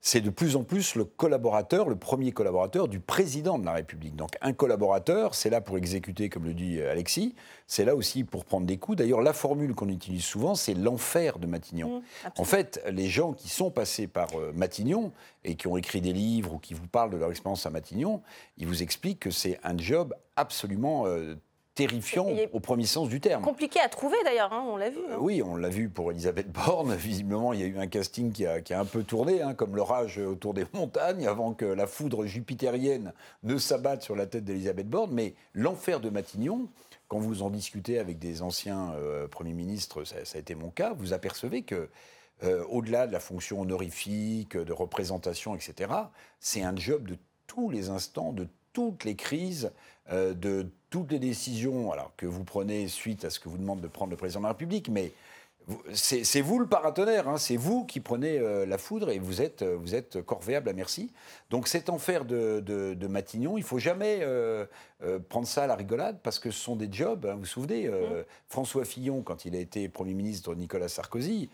c'est 0.00 0.20
de 0.20 0.30
plus 0.30 0.56
en 0.56 0.62
plus 0.62 0.94
le 0.94 1.04
collaborateur, 1.04 1.88
le 1.88 1.96
premier 1.96 2.32
collaborateur 2.32 2.88
du 2.88 3.00
président 3.00 3.58
de 3.58 3.64
la 3.64 3.72
République. 3.72 4.14
Donc 4.14 4.36
un 4.40 4.52
collaborateur, 4.52 5.34
c'est 5.34 5.50
là 5.50 5.60
pour 5.60 5.76
exécuter, 5.78 6.28
comme 6.28 6.44
le 6.44 6.54
dit 6.54 6.78
euh, 6.78 6.92
Alexis, 6.92 7.34
c'est 7.66 7.84
là 7.84 7.96
aussi 7.96 8.22
pour 8.22 8.44
prendre 8.44 8.66
des 8.66 8.76
coups. 8.76 8.98
D'ailleurs, 8.98 9.20
la 9.20 9.32
formule 9.32 9.74
qu'on 9.74 9.88
utilise 9.88 10.24
souvent, 10.24 10.54
c'est 10.54 10.74
l'enfer 10.74 11.38
de 11.38 11.46
Matignon. 11.46 11.98
Mmh, 11.98 12.28
en 12.38 12.44
fait, 12.44 12.82
les 12.88 13.08
gens 13.08 13.32
qui 13.32 13.48
sont 13.48 13.70
passés 13.70 14.06
par 14.06 14.28
euh, 14.34 14.52
Matignon 14.54 15.12
et 15.44 15.56
qui 15.56 15.66
ont 15.66 15.76
écrit 15.76 16.00
des 16.00 16.12
livres 16.12 16.54
ou 16.54 16.58
qui 16.58 16.74
vous 16.74 16.86
parlent 16.86 17.10
de 17.10 17.16
leur 17.16 17.30
expérience 17.30 17.66
à 17.66 17.70
Matignon, 17.70 18.22
ils 18.58 18.66
vous 18.66 18.82
expliquent 18.82 19.20
que 19.20 19.30
c'est 19.30 19.58
un 19.64 19.76
job 19.76 20.14
absolument 20.36 21.06
euh, 21.06 21.34
terrifiant 21.76 22.26
au 22.52 22.58
premier 22.58 22.86
sens 22.86 23.08
du 23.08 23.20
terme. 23.20 23.42
Compliqué 23.42 23.78
à 23.80 23.88
trouver 23.88 24.16
d'ailleurs, 24.24 24.52
hein, 24.52 24.64
on 24.66 24.76
l'a 24.78 24.88
vu. 24.88 24.98
Hein. 25.10 25.18
oui, 25.20 25.42
on 25.42 25.56
l'a 25.56 25.68
vu 25.68 25.90
pour 25.90 26.10
Elisabeth 26.10 26.50
Borne. 26.50 26.94
Visiblement, 26.96 27.52
il 27.52 27.60
y 27.60 27.62
a 27.62 27.66
eu 27.66 27.78
un 27.78 27.86
casting 27.86 28.32
qui 28.32 28.46
a, 28.46 28.80
un 28.80 28.84
peu 28.86 29.04
tourné, 29.04 29.42
hein, 29.42 29.52
comme 29.54 29.76
l'orage 29.76 30.18
autour 30.18 30.54
des 30.54 30.64
montagnes, 30.72 31.28
avant 31.28 31.52
que 31.52 31.66
la 31.66 31.86
foudre 31.86 32.24
jupitérienne 32.24 33.12
ne 33.42 33.58
s'abatte 33.58 34.02
sur 34.02 34.16
la 34.16 34.26
tête 34.26 34.44
d'Elisabeth 34.44 34.88
Borne. 34.88 35.10
Mais 35.12 35.34
l'enfer 35.52 36.00
de 36.00 36.08
Matignon, 36.08 36.68
quand 37.08 37.18
vous 37.18 37.42
en 37.42 37.50
discutez 37.50 37.98
avec 37.98 38.18
des 38.18 38.40
anciens 38.40 38.94
euh, 38.94 39.28
premiers 39.28 39.52
ministres, 39.52 40.04
ça, 40.04 40.16
a 40.34 40.38
été 40.38 40.54
mon 40.54 40.70
cas, 40.70 40.94
vous 40.94 41.12
apercevez 41.12 41.62
que 41.62 41.90
euh, 42.42 42.64
au-delà 42.70 43.06
de 43.06 43.12
la 43.12 43.20
fonction 43.20 43.60
honorifique, 43.60 44.56
de 44.56 44.72
représentation, 44.72 45.54
etc., 45.54 45.92
c'est 46.40 46.62
un 46.62 46.74
job 46.74 47.06
de 47.06 47.18
tous 47.46 47.70
les 47.70 47.90
instants, 47.90 48.32
de 48.32 48.48
toutes 48.76 49.04
les 49.04 49.16
crises, 49.16 49.72
euh, 50.12 50.34
de 50.34 50.66
toutes 50.90 51.10
les 51.10 51.18
décisions 51.18 51.92
alors, 51.92 52.12
que 52.18 52.26
vous 52.26 52.44
prenez 52.44 52.88
suite 52.88 53.24
à 53.24 53.30
ce 53.30 53.40
que 53.40 53.48
vous 53.48 53.56
demande 53.56 53.80
de 53.80 53.88
prendre 53.88 54.10
le 54.10 54.18
président 54.18 54.40
de 54.40 54.44
la 54.44 54.50
République, 54.50 54.90
mais 54.90 55.12
c'est 55.94 56.42
vous 56.42 56.58
le 56.58 56.66
paratonnerre, 56.66 57.26
hein, 57.26 57.38
c'est 57.38 57.56
vous 57.56 57.86
qui 57.86 58.00
prenez 58.00 58.38
euh, 58.38 58.66
la 58.66 58.76
foudre 58.76 59.08
et 59.08 59.18
vous 59.18 59.40
êtes, 59.40 59.62
euh, 59.62 59.76
vous 59.80 59.94
êtes 59.94 60.20
corvéable 60.20 60.68
à 60.68 60.74
merci. 60.74 61.10
Donc 61.48 61.68
cet 61.68 61.88
enfer 61.88 62.26
de, 62.26 62.60
de, 62.60 63.06
Matignon, 63.06 63.56
il 63.56 63.64
faut 63.64 63.78
jamais 63.78 64.20
prendre 65.30 65.46
ça 65.46 65.64
à 65.64 65.66
la 65.66 65.74
rigolade 65.74 66.18
parce 66.22 66.38
que 66.38 66.50
ce 66.50 66.60
sont 66.60 66.76
des 66.76 66.92
jobs. 66.92 67.24
Hein, 67.24 67.32
vous 67.32 67.40
vous 67.40 67.46
souvenez, 67.46 67.88
mmh. 67.88 68.24
François 68.46 68.84
Fillon, 68.84 69.22
quand 69.22 69.46
il 69.46 69.56
a 69.56 69.58
été 69.58 69.88
Premier 69.88 70.12
ministre 70.12 70.54
de 70.54 70.60
Nicolas 70.60 70.88
Sarkozy, 70.88 71.48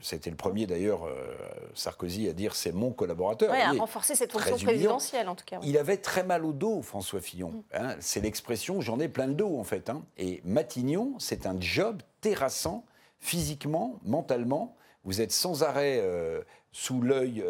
c'était 0.00 0.30
le 0.30 0.36
premier 0.36 0.66
d'ailleurs, 0.66 1.04
euh, 1.04 1.36
Sarkozy, 1.74 2.28
à 2.28 2.32
dire 2.32 2.54
c'est 2.54 2.72
mon 2.72 2.92
collaborateur. 2.92 3.50
Oui, 3.52 3.60
à 3.60 3.72
renforcer 3.72 4.14
cette 4.14 4.32
fonction 4.32 4.56
présidentielle 4.56 5.28
en 5.28 5.34
tout 5.34 5.44
cas. 5.44 5.58
Il 5.62 5.76
avait 5.78 5.96
très 5.96 6.22
mal 6.22 6.44
au 6.44 6.52
dos, 6.52 6.82
François 6.82 7.20
Fillon. 7.20 7.50
Mm. 7.50 7.62
Hein. 7.74 7.96
c'est 8.00 8.20
l'expression 8.20 8.80
j'en 8.80 8.98
ai 9.00 9.08
plein 9.08 9.26
le 9.26 9.34
dos 9.34 9.58
en 9.58 9.64
fait. 9.64 9.90
Hein. 9.90 10.02
Et 10.16 10.40
Matignon, 10.44 11.14
c'est 11.18 11.46
un 11.46 11.60
job 11.60 12.02
terrassant, 12.20 12.84
physiquement, 13.20 13.98
mentalement. 14.04 14.76
Vous 15.04 15.20
êtes 15.20 15.32
sans 15.32 15.62
arrêt 15.62 16.00
euh, 16.02 16.42
sous 16.72 17.00
l'œil 17.00 17.44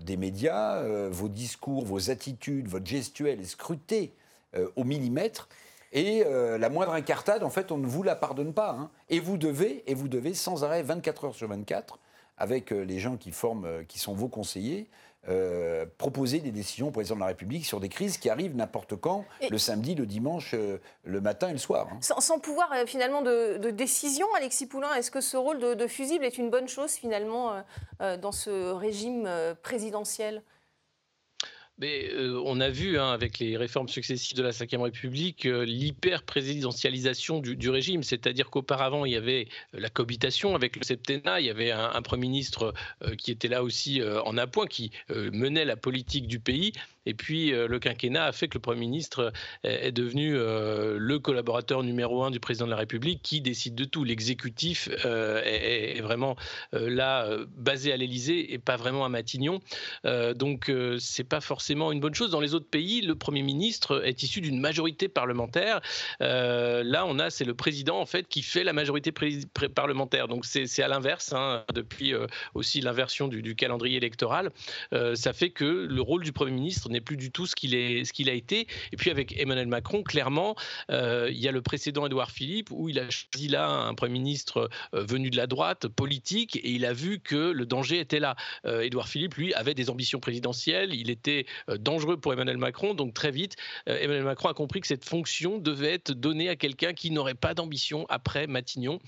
des 0.00 0.16
médias, 0.16 0.82
vos 1.08 1.28
discours, 1.28 1.84
vos 1.84 2.10
attitudes, 2.10 2.68
votre 2.68 2.86
gestuelle 2.86 3.40
est 3.40 3.44
scrutée 3.44 4.14
au 4.76 4.84
millimètre. 4.84 5.48
Et 5.92 6.24
euh, 6.26 6.58
la 6.58 6.70
moindre 6.70 6.92
incartade, 6.92 7.42
en 7.42 7.50
fait, 7.50 7.70
on 7.70 7.76
ne 7.76 7.86
vous 7.86 8.02
la 8.02 8.16
pardonne 8.16 8.54
pas. 8.54 8.70
Hein. 8.70 8.90
Et 9.10 9.20
vous 9.20 9.36
devez, 9.36 9.84
et 9.86 9.94
vous 9.94 10.08
devez 10.08 10.34
sans 10.34 10.64
arrêt, 10.64 10.82
24 10.82 11.26
heures 11.26 11.34
sur 11.34 11.48
24, 11.48 11.98
avec 12.38 12.72
euh, 12.72 12.82
les 12.82 12.98
gens 12.98 13.16
qui 13.16 13.30
forment, 13.30 13.66
euh, 13.66 13.82
qui 13.84 13.98
sont 13.98 14.14
vos 14.14 14.28
conseillers, 14.28 14.88
proposer 15.98 16.40
des 16.40 16.50
décisions 16.50 16.88
au 16.88 16.90
président 16.90 17.14
de 17.14 17.20
la 17.20 17.26
République 17.26 17.64
sur 17.64 17.78
des 17.78 17.88
crises 17.88 18.18
qui 18.18 18.28
arrivent 18.28 18.56
n'importe 18.56 18.96
quand, 18.96 19.24
le 19.48 19.56
samedi, 19.56 19.94
le 19.94 20.04
dimanche, 20.04 20.52
le 21.04 21.20
matin 21.20 21.48
et 21.50 21.52
le 21.52 21.58
soir. 21.58 21.86
Hein. 21.92 21.98
Sans, 22.00 22.40
pouvoir 22.40 22.74
finalement 22.86 23.22
de, 23.22 23.70
décision, 23.70 24.26
Alexis 24.36 24.66
Poulain, 24.66 24.92
est-ce 24.94 25.12
que 25.12 25.20
ce 25.20 25.36
rôle 25.36 25.60
de, 25.60 25.86
fusible 25.86 26.24
est 26.24 26.38
une 26.38 26.50
bonne 26.50 26.66
chose 26.66 26.94
finalement 26.94 27.62
dans 28.00 28.32
ce 28.32 28.72
régime 28.72 29.30
présidentiel? 29.62 30.42
Euh, 31.82 32.40
on 32.44 32.60
a 32.60 32.68
vu 32.68 32.98
hein, 32.98 33.10
avec 33.10 33.38
les 33.38 33.56
réformes 33.56 33.88
successives 33.88 34.36
de 34.36 34.42
la 34.42 34.50
Ve 34.50 34.82
République 34.82 35.46
euh, 35.46 35.64
l'hyper-présidentialisation 35.64 37.40
du, 37.40 37.70
régime, 37.70 38.02
c'est-à-dire 38.02 38.50
qu'auparavant 38.50 39.04
il 39.04 39.12
y 39.12 39.16
avait 39.16 39.48
la 39.72 39.88
cohabitation 39.88 40.54
avec 40.54 40.76
le 40.76 40.84
septennat, 40.84 41.40
il 41.40 41.46
y 41.46 41.50
avait 41.50 41.70
un, 41.70 42.02
Premier 42.02 42.22
ministre 42.22 42.74
qui 43.18 43.30
était 43.30 43.48
là 43.48 43.62
aussi 43.62 44.02
en 44.02 44.36
appoint, 44.36 44.66
qui 44.66 44.90
menait 45.08 45.64
la 45.64 45.76
politique 45.76 46.26
du 46.26 46.40
pays, 46.40 46.72
et 47.06 47.14
puis 47.14 47.52
euh, 47.52 47.66
le 47.66 47.78
quinquennat 47.78 48.24
a 48.24 48.32
fait 48.32 48.48
que 48.48 48.54
le 48.54 48.60
Premier 48.60 48.80
ministre 48.80 49.32
euh, 49.64 49.78
est 49.82 49.92
devenu 49.92 50.36
euh, 50.36 50.96
le 50.98 51.18
collaborateur 51.18 51.82
numéro 51.82 52.22
un 52.22 52.30
du 52.30 52.40
président 52.40 52.66
de 52.66 52.70
la 52.70 52.76
République 52.76 53.20
qui 53.22 53.40
décide 53.40 53.74
de 53.74 53.84
tout. 53.84 54.04
L'exécutif 54.04 54.88
est, 55.04 56.00
vraiment 56.02 56.36
là 56.72 57.28
basé 57.56 57.92
à 57.92 57.96
l'Élysée 57.96 58.52
et 58.52 58.58
pas 58.58 58.76
vraiment 58.76 59.04
à 59.04 59.08
Matignon. 59.08 59.60
donc 60.34 60.70
c'est 60.98 61.24
pas 61.24 61.40
forcément 61.40 61.92
une 61.92 62.00
bonne 62.00 62.14
chose. 62.14 62.30
Dans 62.30 62.40
les 62.40 62.54
autres 62.54 62.68
pays, 62.68 63.00
le 63.02 63.14
Premier 63.14 63.42
ministre 63.42 64.04
est 64.04 64.22
issu 64.22 64.40
d'une 64.40 64.60
majorité 64.60 65.08
parlementaire. 65.08 65.80
là, 66.20 67.04
on 67.06 67.18
a 67.18 67.30
c'est 67.30 67.44
le 67.44 67.54
président 67.54 68.00
en 68.00 68.06
fait 68.06 68.26
qui 68.28 68.42
fait 68.42 68.64
la 68.64 68.72
majorité 68.72 69.12
parlementaire. 69.74 70.28
Donc 70.28 70.44
c'est 70.44 70.82
à 70.82 70.88
l'inverse 70.88 71.32
hein, 71.32 71.64
depuis 71.74 72.14
aussi 72.54 72.80
l'inversion 72.80 73.28
du, 73.28 73.42
du, 73.42 73.54
calendrier 73.54 73.96
électoral. 73.96 74.50
ça 75.14 75.32
fait 75.32 75.50
que 75.50 75.64
le 75.64 76.02
rôle 76.02 76.24
du 76.24 76.32
Premier 76.32 76.52
ministre 76.52 76.88
n'est 76.92 77.00
plus 77.00 77.16
du 77.16 77.30
tout 77.30 77.46
ce 77.46 77.54
qu'il 77.54 77.72
ce 78.06 78.12
qu'il 78.12 78.30
a 78.30 78.32
été. 78.32 78.66
Et 78.92 78.96
puis 78.96 79.10
avec 79.10 79.38
Emmanuel 79.38 79.66
Macron, 79.66 80.02
clairement, 80.02 80.54
euh, 80.90 81.28
il 81.30 81.38
y 81.38 81.48
a 81.48 81.52
le 81.52 81.62
précédent 81.62 82.06
Édouard 82.06 82.30
Philippe 82.30 82.70
où 82.70 82.88
il 82.88 82.98
a 82.98 83.08
choisi 83.10 83.48
là 83.48 83.68
un 83.68 83.94
Premier 83.94 84.12
ministre 84.12 84.68
euh, 84.94 85.04
venu 85.04 85.30
de 85.30 85.36
la 85.36 85.46
droite, 85.46 85.88
politique, 85.88 86.56
et 86.56 86.70
il 86.70 86.84
a 86.84 86.92
vu 86.92 87.20
que 87.20 87.50
le 87.50 87.66
danger 87.66 87.98
était 87.98 88.20
là. 88.20 88.36
Euh, 88.66 88.82
Édouard 88.82 89.08
Philippe, 89.08 89.34
lui, 89.34 89.54
avait 89.54 89.74
des 89.74 89.90
ambitions 89.90 90.20
présidentielles, 90.20 90.94
il 90.94 91.10
était 91.10 91.46
dangereux 91.78 92.16
pour 92.16 92.32
Emmanuel 92.32 92.58
Macron, 92.58 92.94
donc 92.94 93.14
très 93.14 93.30
vite, 93.30 93.56
Emmanuel 93.86 94.24
Macron 94.24 94.48
a 94.48 94.54
compris 94.54 94.80
que 94.80 94.86
cette 94.86 95.04
fonction 95.04 95.58
devait 95.58 95.92
être 95.92 96.12
donnée 96.12 96.48
à 96.48 96.56
quelqu'un 96.56 96.92
qui 96.92 97.10
n'aurait 97.10 97.34
pas 97.34 97.54
d'ambition 97.54 98.06
après 98.08 98.46
Matignon. 98.46 98.98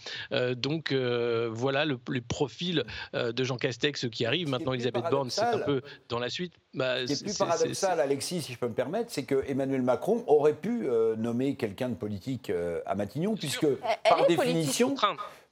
donc 0.56 0.92
voilà 0.92 1.84
le, 1.84 1.98
profil 2.20 2.84
de 3.12 3.44
Jean 3.44 3.56
Castex 3.56 4.08
qui 4.10 4.24
arrive. 4.24 4.48
Maintenant, 4.48 4.72
Elisabeth 4.72 5.04
Borne, 5.10 5.30
c'est 5.30 5.42
un 5.42 5.58
peu 5.58 5.82
dans 6.08 6.18
la 6.18 6.30
suite. 6.30 6.54
Bah, 6.74 7.06
c'est 7.06 7.22
plus 7.22 7.38
paradoxal, 7.38 8.00
Alexis, 8.00 8.42
si 8.42 8.52
je 8.52 8.58
peux 8.58 8.68
me 8.68 8.74
permettre, 8.74 9.10
c'est 9.12 9.22
que 9.22 9.44
Emmanuel 9.46 9.82
Macron 9.82 10.24
aurait 10.26 10.54
pu 10.54 10.86
euh, 10.86 11.14
nommer 11.16 11.54
quelqu'un 11.54 11.88
de 11.88 11.94
politique 11.94 12.50
euh, 12.50 12.80
à 12.84 12.94
Matignon, 12.94 13.36
puisque 13.36 13.66
par 14.08 14.26
définition, 14.26 14.94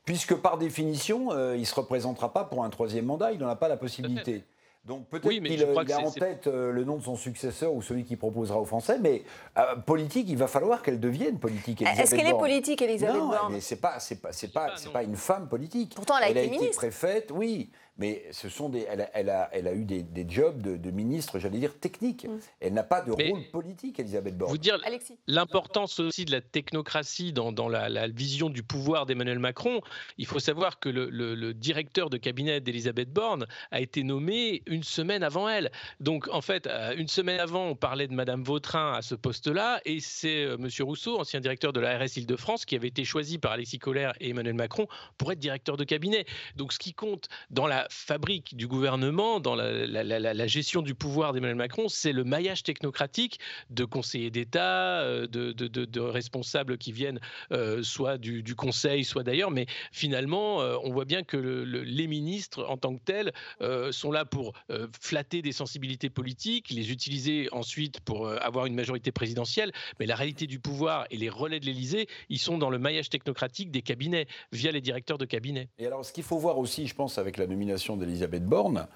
puisque 0.05 0.35
par 0.35 0.59
définition, 0.59 1.33
euh, 1.33 1.55
il 1.55 1.61
ne 1.61 1.65
se 1.67 1.75
représentera 1.75 2.33
pas 2.33 2.45
pour 2.45 2.65
un 2.65 2.71
troisième 2.71 3.05
mandat, 3.05 3.33
il 3.33 3.39
n'en 3.39 3.49
a 3.49 3.57
pas 3.57 3.69
la 3.69 3.77
possibilité. 3.77 4.45
Donc 4.85 5.07
peut-être 5.07 5.29
qu'il 5.29 5.93
a 5.93 5.99
en 6.01 6.11
tête 6.11 6.49
le 6.49 6.83
nom 6.83 6.97
de 6.97 7.05
son 7.05 7.15
successeur 7.15 7.73
ou 7.73 7.83
celui 7.83 8.03
qui 8.03 8.17
proposera 8.17 8.59
aux 8.59 8.65
Français, 8.65 8.99
mais 9.01 9.23
politique, 9.87 10.27
il 10.29 10.37
va 10.37 10.49
falloir 10.49 10.83
qu'elle 10.83 10.99
devienne 10.99 11.39
politique. 11.39 11.83
Est-ce 11.83 12.17
qu'elle 12.17 12.27
est 12.27 12.37
politique, 12.37 12.83
Elisabeth 12.83 13.15
Non, 13.15 13.49
mais 13.49 13.61
c'est 13.61 13.77
pas, 13.77 14.01
c'est 14.01 14.21
pas, 14.21 14.33
c'est 14.33 14.53
pas, 14.53 14.75
pas, 14.93 15.05
une 15.05 15.15
femme 15.15 15.49
politique. 15.49 15.95
Pourtant, 15.95 16.19
elle 16.19 16.25
a, 16.25 16.31
elle 16.31 16.47
été, 16.47 16.57
a 16.57 16.63
été 16.65 16.71
préfète, 16.71 17.31
oui 17.31 17.71
mais 18.03 18.25
ce 18.33 18.49
sont 18.49 18.69
des, 18.69 18.85
elle, 18.91 19.03
a, 19.03 19.11
elle, 19.15 19.31
a, 19.31 19.49
elle 19.53 19.69
a 19.69 19.75
eu 19.75 19.85
des, 19.85 20.03
des 20.03 20.29
jobs 20.29 20.61
de, 20.61 20.77
de, 20.77 20.91
ministre, 20.91 21.39
j'allais 21.39 21.61
dire, 21.61 21.79
technique. 21.79 22.25
Mm. 22.25 22.39
Elle 22.59 22.73
n'a 22.73 22.83
pas 22.83 23.01
de 23.01 23.13
rôle 23.13 23.45
politique, 23.53 24.01
Elisabeth 24.01 24.37
Borne. 24.37 24.51
Vous 24.51 24.59
dire 24.59 24.81
l'importance 25.29 26.01
aussi 26.01 26.25
de 26.25 26.33
la 26.33 26.41
technocratie 26.41 27.33
dans, 27.33 27.53
dans 27.53 27.69
la, 27.69 27.89
la, 27.89 28.09
vision 28.09 28.51
du 28.51 28.65
pouvoir 28.65 29.07
d'Emmanuel 29.07 29.39
Macron, 29.39 29.83
il 30.19 30.27
faut 30.27 30.41
savoir 30.41 30.81
que 30.81 30.89
le, 30.89 31.11
le, 31.11 31.37
le 31.37 31.55
directeur 31.55 32.11
de 32.11 32.17
cabinet 32.17 32.61
d'Elisabeth 32.61 33.13
Borne 33.13 33.47
a 33.71 33.81
été 33.81 34.03
nommé 34.03 34.63
une 34.67 34.83
semaine 34.83 35.23
avant 35.23 35.49
elle. 35.49 35.71
Donc, 36.01 36.27
en 36.33 36.41
fait, 36.41 36.67
euh, 36.67 36.97
une 36.97 37.07
semaine 37.07 37.39
avant, 37.39 37.67
on 37.67 37.77
parlait 37.77 38.09
de 38.09 38.15
Madame 38.15 38.43
Vautrin 38.43 38.95
à 38.95 39.03
ce 39.03 39.15
poste-là, 39.15 39.81
et 39.85 40.01
c'est 40.01 40.43
euh, 40.43 40.57
Monsieur 40.59 40.83
Rousseau, 40.83 41.21
ancien 41.21 41.39
directeur 41.39 41.73
de 41.73 41.79
la 41.79 41.97
RS 41.99 42.17
Île-de-France, 42.17 42.65
qui 42.65 42.75
avait 42.75 42.89
été 42.89 43.05
choisi 43.05 43.39
par 43.39 43.53
Alexis 43.53 43.79
Collère 43.79 44.15
et 44.19 44.31
Emmanuel 44.31 44.55
Macron 44.55 44.89
pour 45.19 45.31
être 45.31 45.39
directeur 45.39 45.77
de 45.77 45.85
cabinet. 45.85 46.27
Donc, 46.57 46.73
ce 46.73 46.81
qui 46.81 46.95
compte 46.95 47.29
dans 47.51 47.69
la 47.69 47.87
fabrique 47.93 48.57
du 48.57 48.67
gouvernement, 48.67 49.41
dans 49.41 49.55
la, 49.55 50.47
gestion 50.47 50.83
du 50.83 50.95
pouvoir 50.95 51.33
d'Emmanuel 51.33 51.57
Macron, 51.57 51.89
c'est 51.89 52.13
le 52.13 52.25
maillage 52.25 52.63
technocratique 52.63 53.39
de 53.71 53.85
conseillers 53.85 54.31
d'État, 54.31 55.01
euh, 55.03 55.27
de, 55.27 56.01
responsables 56.01 56.79
qui 56.79 56.93
viennent 56.93 57.21
euh, 57.53 57.83
soit 57.83 58.19
du, 58.19 58.55
Conseil, 58.55 59.05
soit 59.05 59.23
d'ailleurs. 59.23 59.51
Mais 59.51 59.67
finalement, 59.93 60.61
euh, 60.61 60.77
on 60.83 60.93
voit 60.93 61.05
bien 61.05 61.23
que 61.23 61.37
les 61.37 62.07
ministres, 62.07 62.67
en 62.69 62.77
tant 62.77 62.95
que 62.95 63.03
tels, 63.05 63.33
sont 63.93 64.13
là 64.13 64.25
pour 64.25 64.53
flatter 65.01 65.43
des 65.43 65.53
sensibilités 65.53 66.11
politiques, 66.11 66.71
les 66.71 66.91
utiliser 66.91 67.49
ensuite 67.53 68.01
pour 68.01 68.29
avoir 68.29 68.67
une 68.67 68.75
majorité 68.75 69.13
présidentielle. 69.13 69.73
Mais 70.01 70.07
la 70.07 70.17
réalité 70.17 70.47
du 70.47 70.59
pouvoir 70.59 71.07
et 71.11 71.17
les 71.17 71.29
relais 71.29 71.61
de 71.61 71.67
l'Élysée, 71.67 72.07
ils 72.29 72.39
sont 72.39 72.59
dans 72.59 72.71
le 72.71 72.79
maillage 72.79 73.11
technocratique 73.11 73.71
des 73.71 73.83
cabinets, 73.83 74.27
via 74.53 74.71
les 74.73 74.81
directeurs 74.81 75.19
de 75.19 75.25
cabinet. 75.25 75.69
Et 75.79 75.87
alors, 75.87 76.05
ce 76.05 76.13
qu'il 76.13 76.25
faut 76.25 76.39
voir 76.39 76.59
aussi, 76.59 76.87
je 76.87 76.95
pense, 76.95 77.19
avec 77.19 77.37
la 77.37 77.47
nomination 77.47 77.72
d'Elisabeth 77.97 78.45
Borne, 78.45 78.87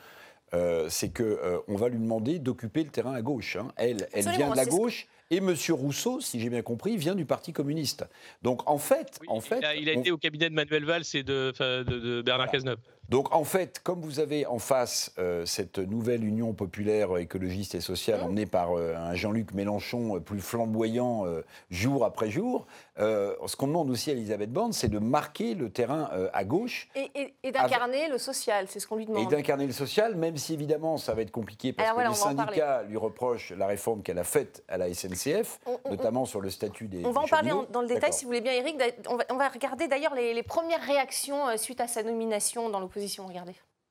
euh, 0.54 0.86
c'est 0.88 1.08
qu'on 1.08 1.24
euh, 1.24 1.58
on 1.68 1.76
va 1.76 1.88
lui 1.88 1.98
demander 1.98 2.38
d'occuper 2.38 2.84
le 2.84 2.90
terrain 2.90 3.14
à 3.14 3.22
gauche. 3.22 3.56
Hein. 3.56 3.72
Elle, 3.76 4.08
elle 4.12 4.28
vient 4.28 4.50
de 4.50 4.56
la 4.56 4.64
gauche. 4.64 5.06
Et 5.30 5.38
M. 5.38 5.56
Rousseau, 5.70 6.20
si 6.20 6.38
j'ai 6.38 6.48
bien 6.50 6.62
compris, 6.62 6.96
vient 6.96 7.16
du 7.16 7.24
Parti 7.24 7.52
communiste. 7.52 8.06
Donc 8.42 8.68
en 8.70 8.78
fait, 8.78 9.18
en 9.26 9.40
fait, 9.40 9.64
il 9.76 9.88
a, 9.88 9.94
été 9.94 10.12
au 10.12 10.18
cabinet 10.18 10.48
de 10.48 10.54
Manuel 10.54 10.84
Valls 10.84 11.02
et 11.14 11.24
de, 11.24 11.52
de, 11.82 12.22
Bernard 12.22 12.48
Cazeneuve. 12.48 12.78
Donc 13.08 13.32
en 13.32 13.44
fait, 13.44 13.78
comme 13.84 14.00
vous 14.00 14.18
avez 14.18 14.46
en 14.46 14.58
face 14.58 15.12
euh, 15.18 15.46
cette 15.46 15.78
nouvelle 15.78 16.24
union 16.24 16.52
populaire 16.54 17.16
écologiste 17.18 17.76
et 17.76 17.80
sociale 17.80 18.20
mmh. 18.20 18.24
emmenée 18.24 18.46
par 18.46 18.72
euh, 18.72 18.96
un 18.96 19.14
Jean-Luc 19.14 19.54
Mélenchon 19.54 20.16
euh, 20.16 20.20
plus 20.20 20.40
flamboyant 20.40 21.24
jour 21.70 22.04
après 22.04 22.30
jour, 22.30 22.66
ce 22.98 23.56
qu'on 23.56 23.68
demande 23.68 23.90
aussi 23.90 24.10
à 24.10 24.14
Elisabeth 24.14 24.52
Borne, 24.52 24.72
c'est 24.72 24.88
de 24.88 24.98
marquer 24.98 25.54
le 25.54 25.70
terrain 25.70 26.08
à 26.32 26.44
gauche. 26.44 26.88
Et, 26.94 27.50
d'incarner 27.50 28.08
le 28.08 28.18
social, 28.18 28.66
c'est 28.68 28.80
ce 28.80 28.86
qu'on 28.86 28.96
lui 28.96 29.06
demande. 29.06 29.22
Et 29.22 29.34
d'incarner 29.34 29.66
le 29.66 29.72
social, 29.72 30.16
même 30.16 30.36
si 30.36 30.54
évidemment 30.54 30.96
ça 30.96 31.14
va 31.14 31.22
être 31.22 31.30
compliqué 31.30 31.72
parce 31.72 31.90
que 31.92 32.08
les 32.08 32.14
syndicats 32.14 32.82
lui 32.84 32.96
reprochent 32.96 33.52
la 33.52 33.66
réforme 33.66 34.02
qu'elle 34.02 34.18
a 34.18 34.24
faite 34.24 34.64
à 34.68 34.78
la 34.78 34.92
SNCF, 34.92 35.60
notamment 35.88 36.24
sur 36.24 36.40
le 36.40 36.50
statut 36.50 36.88
des. 36.88 37.04
On 37.04 37.10
va 37.10 37.22
en 37.22 37.28
parler 37.28 37.52
dans 37.70 37.82
le 37.82 37.88
détail 37.88 38.12
si 38.12 38.24
vous 38.24 38.30
voulez 38.30 38.40
bien, 38.40 38.52
Eric. 38.52 38.76
On 39.08 39.36
va, 39.36 39.48
regarder 39.48 39.88
d'ailleurs 39.88 40.14
les, 40.14 40.34
les, 40.34 40.42
premières 40.42 40.82
réactions 40.82 41.56
suite 41.56 41.80
à 41.80 41.88
sa 41.88 42.02
nomination 42.02 42.68
dans 42.68 42.80
l'opposition 42.80 42.95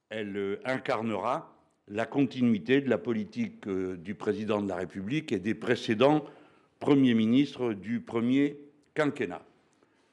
Elle 0.09 0.37
euh, 0.37 0.61
incarnera 0.65 1.55
la 1.87 2.05
continuité 2.05 2.81
de 2.81 2.89
la 2.89 2.97
politique 2.97 3.67
euh, 3.67 3.95
du 3.97 4.15
président 4.15 4.61
de 4.61 4.67
la 4.67 4.75
République 4.75 5.31
et 5.31 5.39
des 5.39 5.53
précédents 5.53 6.25
premiers 6.79 7.13
ministres 7.13 7.73
du 7.73 7.99
premier 7.99 8.57
quinquennat. 8.93 9.43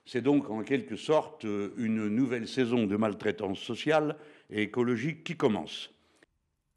C'est 0.04 0.20
donc 0.20 0.50
en 0.50 0.62
quelque 0.62 0.96
sorte 0.96 1.44
euh, 1.44 1.72
une 1.76 2.08
nouvelle 2.08 2.49
saison 2.49 2.87
de 2.87 2.96
maltraitance 2.96 3.58
sociale 3.58 4.16
et 4.50 4.62
écologique 4.62 5.25
qui 5.25 5.37
commence. 5.37 5.90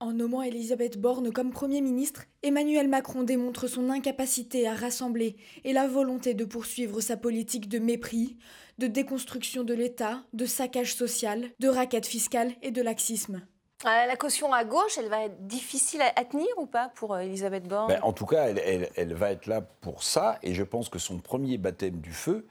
En 0.02 0.12
nommant 0.12 0.42
Elisabeth 0.42 1.00
Borne 1.00 1.32
comme 1.32 1.52
Premier 1.52 1.80
ministre, 1.80 2.26
Emmanuel 2.44 2.90
Macron 2.90 3.24
démontre 3.24 3.68
son 3.68 3.90
incapacité 3.90 4.68
à 4.68 4.74
rassembler 4.74 5.38
et 5.64 5.72
la 5.72 5.88
volonté 5.88 6.34
de 6.34 6.44
poursuivre 6.44 7.00
sa 7.00 7.16
politique 7.16 7.70
de 7.70 7.80
mépris, 7.80 8.36
de 8.78 8.88
déconstruction 8.88 9.64
de 9.64 9.74
l'État, 9.74 10.22
de 10.34 10.46
saccage 10.46 10.96
social, 10.96 11.46
de 11.60 11.70
raquette 11.70 12.08
fiscale 12.08 12.52
et 12.62 12.72
de 12.72 12.82
laxisme. 12.82 13.42
Euh, 13.86 14.06
la 14.06 14.18
caution 14.18 14.52
à 14.52 14.66
gauche, 14.66 14.98
elle 14.98 15.08
va 15.08 15.24
être 15.26 15.48
difficile 15.48 16.02
à, 16.02 16.26
tenir 16.26 16.48
ou 16.58 16.66
pas 16.66 16.90
pour 16.96 17.14
euh, 17.14 17.20
Elisabeth 17.20 17.66
Borne? 17.66 17.88
Ben, 17.88 18.00
En 18.04 18.12
tout 18.12 18.26
cas, 18.26 18.48
elle, 18.48 19.14
va 19.14 19.32
être 19.32 19.46
là 19.46 19.62
pour 19.62 20.04
ça, 20.04 20.40
et 20.44 20.54
je 20.54 20.64
pense 20.64 20.90
que 20.90 21.00
son 21.00 21.20
premier 21.20 21.58
baptême 21.58 22.02
du 22.02 22.12
feu, 22.12 22.46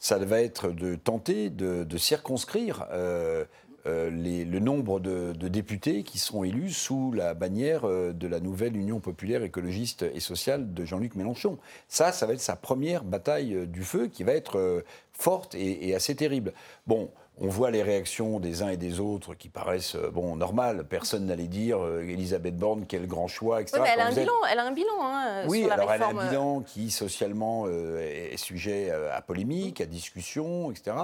ça 0.00 0.18
va 0.18 0.40
être 0.40 0.72
de 0.72 0.96
tenter 0.96 1.50
de, 1.50 1.96
circonscrire 1.96 2.86
euh, 2.90 3.44
euh, 3.88 4.10
le 4.10 4.58
nombre 4.58 5.00
de, 5.00 5.32
députés 5.48 6.02
qui 6.02 6.18
seront 6.18 6.44
élus 6.44 6.72
sous 6.72 7.12
la 7.12 7.34
bannière 7.34 7.86
euh, 7.86 8.12
de 8.12 8.28
la 8.28 8.38
nouvelle 8.38 8.76
Union 8.76 9.00
populaire 9.00 9.42
écologiste 9.42 10.02
et 10.02 10.20
sociale 10.20 10.74
de 10.74 10.84
Jean-Luc 10.84 11.14
Mélenchon. 11.14 11.58
Ça, 11.88 12.12
ça 12.12 12.26
va 12.26 12.34
être 12.34 12.40
sa 12.40 12.56
première 12.56 13.02
bataille 13.02 13.54
euh, 13.54 13.66
du 13.66 13.82
feu 13.82 14.08
qui 14.08 14.24
va 14.24 14.32
être 14.32 14.84
forte 15.12 15.54
et, 15.54 15.88
et 15.88 15.94
assez 15.94 16.14
terrible. 16.14 16.52
Bon, 16.86 17.10
on 17.40 17.48
voit 17.48 17.70
les 17.70 17.82
réactions 17.82 18.40
des 18.40 18.62
uns 18.62 18.68
et 18.68 18.76
des 18.76 19.00
autres 19.00 19.34
qui 19.34 19.48
paraissent 19.48 19.96
bon 20.12 20.36
normales. 20.36 20.84
Personne 20.84 21.26
n'allait 21.26 21.46
dire 21.46 21.78
euh, 21.78 22.02
Elisabeth 22.02 22.56
Borne 22.56 22.84
quel 22.86 23.06
grand 23.06 23.28
choix, 23.28 23.60
etc. 23.60 23.82
elle, 23.86 24.00
a 24.00 24.06
un 24.06 24.12
bilan, 24.12 24.32
elle, 24.50 24.58
a 24.58 24.64
un 24.66 24.72
bilan, 24.72 24.94
hein, 25.00 25.44
Oui, 25.46 25.60
sur 25.60 25.68
la 25.68 25.74
alors 25.74 25.92
elle 25.92 26.02
a 26.02 26.08
un 26.08 26.28
bilan 26.28 26.60
qui 26.60 26.90
socialement 26.90 27.68
est 27.68 28.36
sujet 28.36 28.90
à 28.90 29.20
polémique, 29.22 29.80
à 29.80 29.86
discussion, 29.86 30.70
etc. 30.70 30.96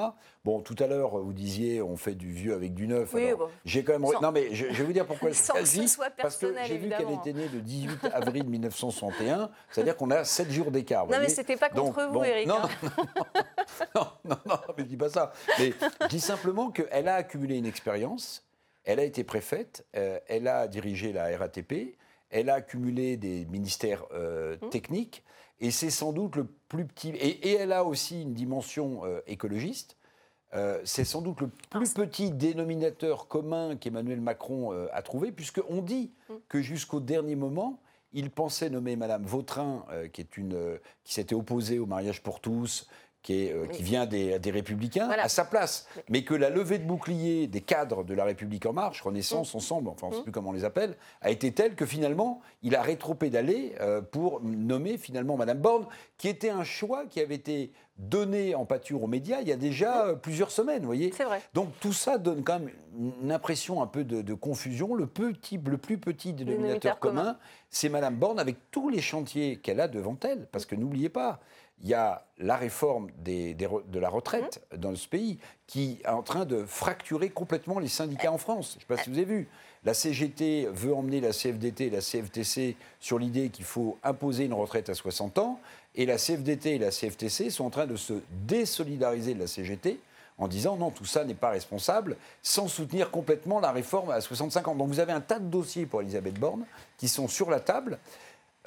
Bon, 0.44 0.60
tout 0.60 0.76
à 0.78 0.86
l'heure 0.86 1.16
vous 1.18 1.32
disiez 1.32 1.80
on 1.80 1.96
fait 1.96 2.14
du 2.14 2.30
vieux 2.30 2.54
avec 2.54 2.74
du 2.74 2.86
neuf. 2.86 3.14
Oui, 3.14 3.30
J'ai 3.64 3.82
quand 3.82 3.98
même 3.98 4.08
non 4.20 4.30
mais 4.30 4.54
je, 4.54 4.66
vais 4.66 4.84
vous 4.84 4.92
dire 4.92 5.06
pourquoi 5.06 5.32
Sans 5.32 5.54
ce 5.64 5.86
soit 5.86 6.10
parce 6.10 6.36
que 6.36 6.54
j'ai 6.66 6.76
vu 6.76 6.90
qu'elle 6.90 7.12
était 7.12 7.32
née 7.32 7.48
le 7.48 7.60
18 7.60 8.04
avril 8.12 8.44
1961, 8.48 9.50
c'est-à-dire 9.70 9.96
qu'on 9.96 10.10
a 10.10 10.24
7 10.24 10.50
jours 10.50 10.70
d'écart. 10.70 11.06
Non 11.06 11.18
mais 11.20 11.28
c'était 11.28 11.56
pas 11.56 11.70
contre 11.70 12.08
vous, 12.10 12.22
Eric. 12.22 12.46
Non, 13.94 14.02
non, 14.02 14.06
non, 14.24 14.36
non, 14.46 14.74
mais 14.76 14.84
dis 14.84 14.96
pas 14.96 15.08
ça. 15.08 15.32
Mais 15.58 15.72
je 16.02 16.06
dis 16.08 16.20
simplement 16.20 16.70
qu'elle 16.70 17.08
a 17.08 17.16
accumulé 17.16 17.56
une 17.56 17.66
expérience, 17.66 18.46
elle 18.84 19.00
a 19.00 19.04
été 19.04 19.24
préfète, 19.24 19.84
euh, 19.96 20.18
elle 20.28 20.46
a 20.46 20.68
dirigé 20.68 21.12
la 21.12 21.36
RATP, 21.36 21.96
Elle 22.30 22.50
a 22.50 22.60
cumulé 22.60 23.16
des 23.16 23.46
ministères 23.46 24.04
euh, 24.12 24.56
Mmh. 24.60 24.70
techniques. 24.70 25.24
Et 25.60 25.70
c'est 25.70 25.90
sans 25.90 26.12
doute 26.12 26.36
le 26.36 26.44
plus 26.44 26.84
petit. 26.84 27.10
Et, 27.10 27.50
et 27.50 27.54
elle 27.54 27.72
a 27.72 27.84
aussi 27.84 28.22
une 28.22 28.34
dimension 28.34 29.04
euh, 29.04 29.20
écologiste. 29.26 29.96
Euh, 30.54 30.80
c'est 30.84 31.04
sans 31.04 31.20
doute 31.20 31.40
le 31.40 31.48
plus 31.70 31.92
petit 31.94 32.30
dénominateur 32.30 33.26
commun 33.26 33.76
qu'Emmanuel 33.76 34.20
Macron 34.20 34.72
euh, 34.72 34.86
a 34.92 35.02
trouvé, 35.02 35.32
puisqu'on 35.32 35.82
dit 35.82 36.12
Mmh. 36.28 36.34
que 36.48 36.62
jusqu'au 36.62 37.00
dernier 37.00 37.36
moment, 37.36 37.80
il 38.12 38.30
pensait 38.30 38.70
nommer 38.70 38.96
Madame 38.96 39.24
Vautrin, 39.24 39.84
euh, 39.90 40.08
qui, 40.08 40.20
est 40.20 40.36
une, 40.36 40.54
euh, 40.54 40.78
qui 41.02 41.14
s'était 41.14 41.34
opposée 41.34 41.78
au 41.78 41.86
mariage 41.86 42.22
pour 42.22 42.40
tous, 42.40 42.88
qui, 43.24 43.46
est, 43.46 43.52
euh, 43.52 43.66
qui 43.66 43.82
vient 43.82 44.06
des, 44.06 44.38
des 44.38 44.50
Républicains, 44.52 45.06
Voilà. 45.06 45.24
à 45.24 45.28
sa 45.28 45.44
place. 45.44 45.88
Mais- 46.08 46.22
que 46.22 46.34
la 46.34 46.50
levée 46.50 46.78
de 46.78 46.84
bouclier 46.86 47.48
des 47.48 47.60
cadres 47.60 48.04
de 48.04 48.14
la 48.14 48.22
République 48.24 48.66
En 48.66 48.72
Marche, 48.72 49.00
Renaissance, 49.02 49.52
Mmh. 49.52 49.56
Ensemble, 49.56 49.88
enfin 49.88 50.06
on 50.06 50.10
ne 50.10 50.16
sait 50.16 50.22
plus 50.22 50.30
comment 50.32 50.50
on 50.50 50.52
les 50.52 50.64
appelle, 50.64 50.96
a 51.22 51.30
été 51.30 51.50
telle 51.52 51.74
que 51.74 51.84
finalement, 51.86 52.40
il 52.62 52.76
a 52.76 52.82
rétropédalé 52.82 53.74
euh, 53.80 54.00
pour 54.02 54.40
nommer 54.42 54.98
finalement 54.98 55.36
Madame 55.36 55.58
Borne, 55.58 55.86
qui 56.18 56.28
était 56.28 56.50
un 56.50 56.64
choix 56.64 57.06
qui 57.06 57.18
avait 57.20 57.34
été 57.34 57.72
donné 57.96 58.54
en 58.56 58.64
pâture 58.66 59.04
aux 59.04 59.06
médias 59.06 59.40
il 59.40 59.46
y 59.48 59.52
a 59.52 59.56
déjà 59.56 60.06
euh, 60.06 60.14
plusieurs 60.14 60.50
semaines, 60.50 60.80
vous 60.80 60.86
voyez. 60.86 61.12
C'est 61.16 61.24
vrai. 61.24 61.40
Donc 61.54 61.68
tout 61.80 61.92
ça 61.92 62.18
donne 62.18 62.42
quand 62.42 62.58
même 62.58 62.70
une 63.22 63.30
impression 63.32 63.82
un 63.82 63.86
peu 63.86 64.02
de, 64.04 64.20
de 64.20 64.34
confusion. 64.34 64.94
Le, 64.94 65.06
petit, 65.06 65.58
le 65.64 65.78
plus 65.78 65.98
petit 65.98 66.32
dénominateur 66.32 66.56
Dénominateur 66.58 66.98
commun. 66.98 67.22
commun, 67.22 67.38
c'est 67.70 67.88
Madame 67.88 68.16
Borne 68.16 68.38
avec 68.40 68.56
tous 68.70 68.88
les 68.88 69.00
chantiers 69.00 69.56
qu'elle 69.56 69.80
a 69.80 69.88
devant 69.88 70.16
elle. 70.24 70.46
Parce 70.50 70.66
que 70.66 70.74
n'oubliez 70.74 71.08
pas, 71.08 71.38
il 71.82 71.88
y 71.88 71.94
a 71.94 72.24
la 72.38 72.56
réforme 72.56 73.08
des- 73.18 73.54
des 73.54 73.66
re- 73.66 73.88
de 73.90 73.98
la 73.98 74.08
retraite 74.08 74.64
Mmh. 74.72 74.76
dans 74.78 74.94
ce 74.96 75.08
pays 75.08 75.38
qui 75.66 75.98
est 76.04 76.08
en 76.08 76.22
train 76.22 76.44
de 76.44 76.64
fracturer 76.64 77.30
complètement 77.30 77.78
les 77.78 77.88
syndicats 77.88 78.32
en 78.32 78.38
France. 78.38 78.70
Je 78.72 78.76
ne 78.76 78.80
sais 78.80 78.86
pas 78.86 78.96
si 79.02 79.10
vous 79.10 79.16
avez 79.18 79.24
vu. 79.24 79.48
La 79.84 79.92
CGT 79.92 80.66
veut 80.72 80.94
emmener 80.94 81.20
la 81.20 81.32
CFDT 81.32 81.86
et 81.86 81.90
la 81.90 82.00
CFTC 82.00 82.76
sur 83.00 83.18
l'idée 83.18 83.50
qu'il 83.50 83.66
faut 83.66 83.98
imposer 84.02 84.44
une 84.46 84.54
retraite 84.54 84.88
à 84.88 84.94
60 84.94 85.36
ans. 85.38 85.60
Et 85.94 86.06
la 86.06 86.16
CFDT 86.16 86.76
et 86.76 86.78
la 86.78 86.90
CFTC 86.90 87.50
sont 87.50 87.64
en 87.66 87.70
train 87.70 87.86
de 87.86 87.96
se 87.96 88.14
désolidariser 88.46 89.34
de 89.34 89.40
la 89.40 89.46
CGT 89.46 90.00
en 90.38 90.48
disant 90.48 90.76
non, 90.76 90.90
tout 90.90 91.04
ça 91.04 91.24
n'est 91.24 91.34
pas 91.34 91.50
responsable, 91.50 92.16
sans 92.42 92.66
soutenir 92.66 93.10
complètement 93.10 93.60
la 93.60 93.70
réforme 93.72 94.10
à 94.10 94.20
65 94.20 94.66
ans. 94.68 94.74
Donc 94.74 94.88
vous 94.88 95.00
avez 95.00 95.12
un 95.12 95.20
tas 95.20 95.38
de 95.38 95.46
dossiers 95.46 95.86
pour 95.86 96.00
Elisabeth 96.02 96.34
Borne 96.40 96.64
qui 96.96 97.06
sont 97.08 97.28
sur 97.28 97.50
la 97.50 97.60
table. 97.60 97.98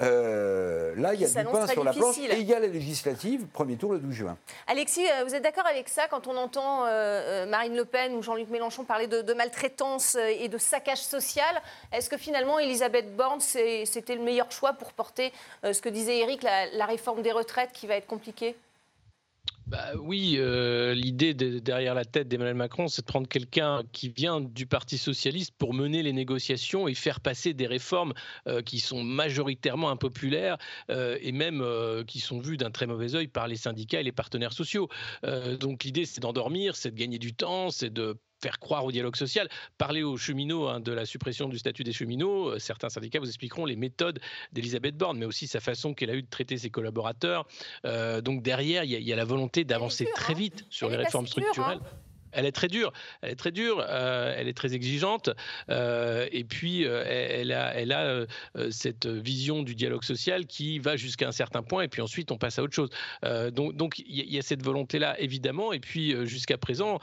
Euh, 0.00 0.94
là, 0.96 1.14
il 1.14 1.20
y 1.20 1.24
a 1.24 1.28
du 1.28 1.50
pain 1.50 1.66
sur 1.66 1.82
la 1.82 1.92
planche 1.92 2.18
et 2.18 2.38
il 2.38 2.46
y 2.46 2.54
a 2.54 2.60
les 2.60 2.68
législatives, 2.68 3.46
premier 3.46 3.76
tour 3.76 3.92
le 3.92 3.98
12 3.98 4.14
juin. 4.14 4.38
Alexis, 4.68 5.04
euh, 5.06 5.24
vous 5.24 5.34
êtes 5.34 5.42
d'accord 5.42 5.66
avec 5.66 5.88
ça 5.88 6.06
quand 6.08 6.28
on 6.28 6.36
entend 6.36 6.84
euh, 6.86 7.46
Marine 7.46 7.76
Le 7.76 7.84
Pen 7.84 8.14
ou 8.14 8.22
Jean-Luc 8.22 8.48
Mélenchon 8.48 8.84
parler 8.84 9.08
de, 9.08 9.22
de 9.22 9.34
maltraitance 9.34 10.14
et 10.16 10.48
de 10.48 10.58
saccage 10.58 11.02
social? 11.02 11.60
Est-ce 11.92 12.08
que 12.08 12.16
finalement, 12.16 12.58
Elisabeth 12.58 13.16
Borne, 13.16 13.40
c'était 13.40 14.14
le 14.14 14.22
meilleur 14.22 14.52
choix 14.52 14.72
pour 14.72 14.92
porter 14.92 15.32
ce 15.64 15.80
que 15.80 15.88
disait 15.88 16.18
Eric, 16.18 16.42
la, 16.42 16.66
la 16.66 16.86
réforme 16.86 17.22
des 17.22 17.32
retraites 17.32 17.72
qui 17.72 17.86
va 17.86 17.96
être 17.96 18.06
compliquée? 18.06 18.56
Bah 19.70 19.92
oui, 19.98 20.36
euh, 20.38 20.94
l'idée 20.94 21.34
de- 21.34 21.58
derrière 21.58 21.94
la 21.94 22.06
tête 22.06 22.26
d'Emmanuel 22.26 22.54
Macron, 22.54 22.88
c'est 22.88 23.02
de 23.02 23.06
prendre 23.06 23.28
quelqu'un 23.28 23.82
qui 23.92 24.08
vient 24.08 24.40
du 24.40 24.66
Parti 24.66 24.96
socialiste 24.96 25.52
pour 25.58 25.74
mener 25.74 26.02
les 26.02 26.14
négociations 26.14 26.88
et 26.88 26.94
faire 26.94 27.20
passer 27.20 27.52
des 27.52 27.66
réformes 27.66 28.14
euh, 28.46 28.62
qui 28.62 28.80
sont 28.80 29.02
majoritairement 29.04 29.90
impopulaires 29.90 30.56
euh, 30.90 31.18
et 31.20 31.32
même 31.32 31.62
qui 32.06 32.18
sont 32.20 32.40
vues 32.40 32.56
d'un 32.56 32.70
très 32.70 32.86
mauvais 32.86 33.14
œil 33.14 33.28
par 33.28 33.46
les 33.46 33.56
syndicats 33.56 34.00
et 34.00 34.04
les 34.04 34.12
partenaires 34.12 34.54
sociaux. 34.54 34.88
Donc 35.60 35.84
l'idée, 35.84 36.06
c'est 36.06 36.20
d'endormir, 36.20 36.74
c'est 36.74 36.90
de 36.90 36.96
gagner 36.96 37.18
du 37.18 37.34
temps, 37.34 37.70
c'est 37.70 37.92
de 37.92 38.16
faire 38.40 38.58
croire 38.58 38.84
au 38.84 38.92
dialogue 38.92 39.16
social, 39.16 39.48
parler 39.78 40.02
aux 40.02 40.16
cheminots 40.16 40.68
hein, 40.68 40.80
de 40.80 40.92
la 40.92 41.06
suppression 41.06 41.48
du 41.48 41.58
statut 41.58 41.84
des 41.84 41.92
cheminots. 41.92 42.50
Euh, 42.50 42.58
Certains 42.58 42.88
syndicats 42.88 43.18
vous 43.20 43.26
expliqueront 43.28 43.64
les 43.64 43.76
méthodes 43.76 44.20
d'Elisabeth 44.52 44.96
Borne, 44.96 45.18
mais 45.18 45.26
aussi 45.26 45.46
sa 45.46 45.60
façon 45.60 45.94
qu'elle 45.94 46.10
a 46.10 46.14
eu 46.14 46.22
de 46.22 46.28
traiter 46.28 46.56
ses 46.58 46.70
collaborateurs. 46.70 47.46
Euh, 47.84 48.20
donc 48.20 48.42
derrière, 48.42 48.84
il 48.84 48.90
y, 48.90 48.96
a- 48.96 48.98
il 48.98 49.06
y 49.06 49.12
a 49.12 49.16
la 49.16 49.24
volonté 49.24 49.64
d'avancer 49.64 50.06
très 50.14 50.32
hein. 50.34 50.36
vite 50.36 50.64
sur 50.70 50.88
Elle 50.88 50.98
les 50.98 51.04
réformes 51.04 51.26
dure, 51.26 51.66
hein. 51.66 51.80
Elle 52.32 52.46
est 52.46 52.52
très 52.52 52.68
dure, 52.68 52.92
elle 53.22 53.30
est 53.30 53.36
très 53.36 53.52
dure, 53.52 53.84
euh, 53.88 54.34
elle 54.36 54.48
est 54.48 54.56
très 54.56 54.74
exigeante, 54.74 55.30
euh, 55.70 56.26
et 56.32 56.44
puis 56.44 56.84
euh, 56.84 57.04
elle 57.06 57.52
a, 57.52 57.74
elle 57.74 57.92
a 57.92 58.26
cette 58.70 59.06
vision 59.06 59.62
du 59.62 59.74
dialogue 59.74 60.04
social 60.04 60.46
qui 60.46 60.78
va 60.78 60.96
jusqu'à 60.96 61.28
un 61.28 61.32
certain 61.32 61.62
point, 61.62 61.82
et 61.82 61.88
puis 61.88 62.02
ensuite 62.02 62.30
on 62.30 62.38
passe 62.38 62.58
à 62.58 62.62
autre 62.62 62.74
chose. 62.74 62.90
Donc 63.52 63.76
donc 63.76 63.98
il 63.98 64.32
y, 64.32 64.38
a- 64.38 64.42
cette 64.42 64.62
volonté-là 64.62 65.20
évidemment, 65.20 65.72
et 65.72 65.80
puis 65.80 66.14
jusqu'à 66.26 66.58
présent, 66.58 66.98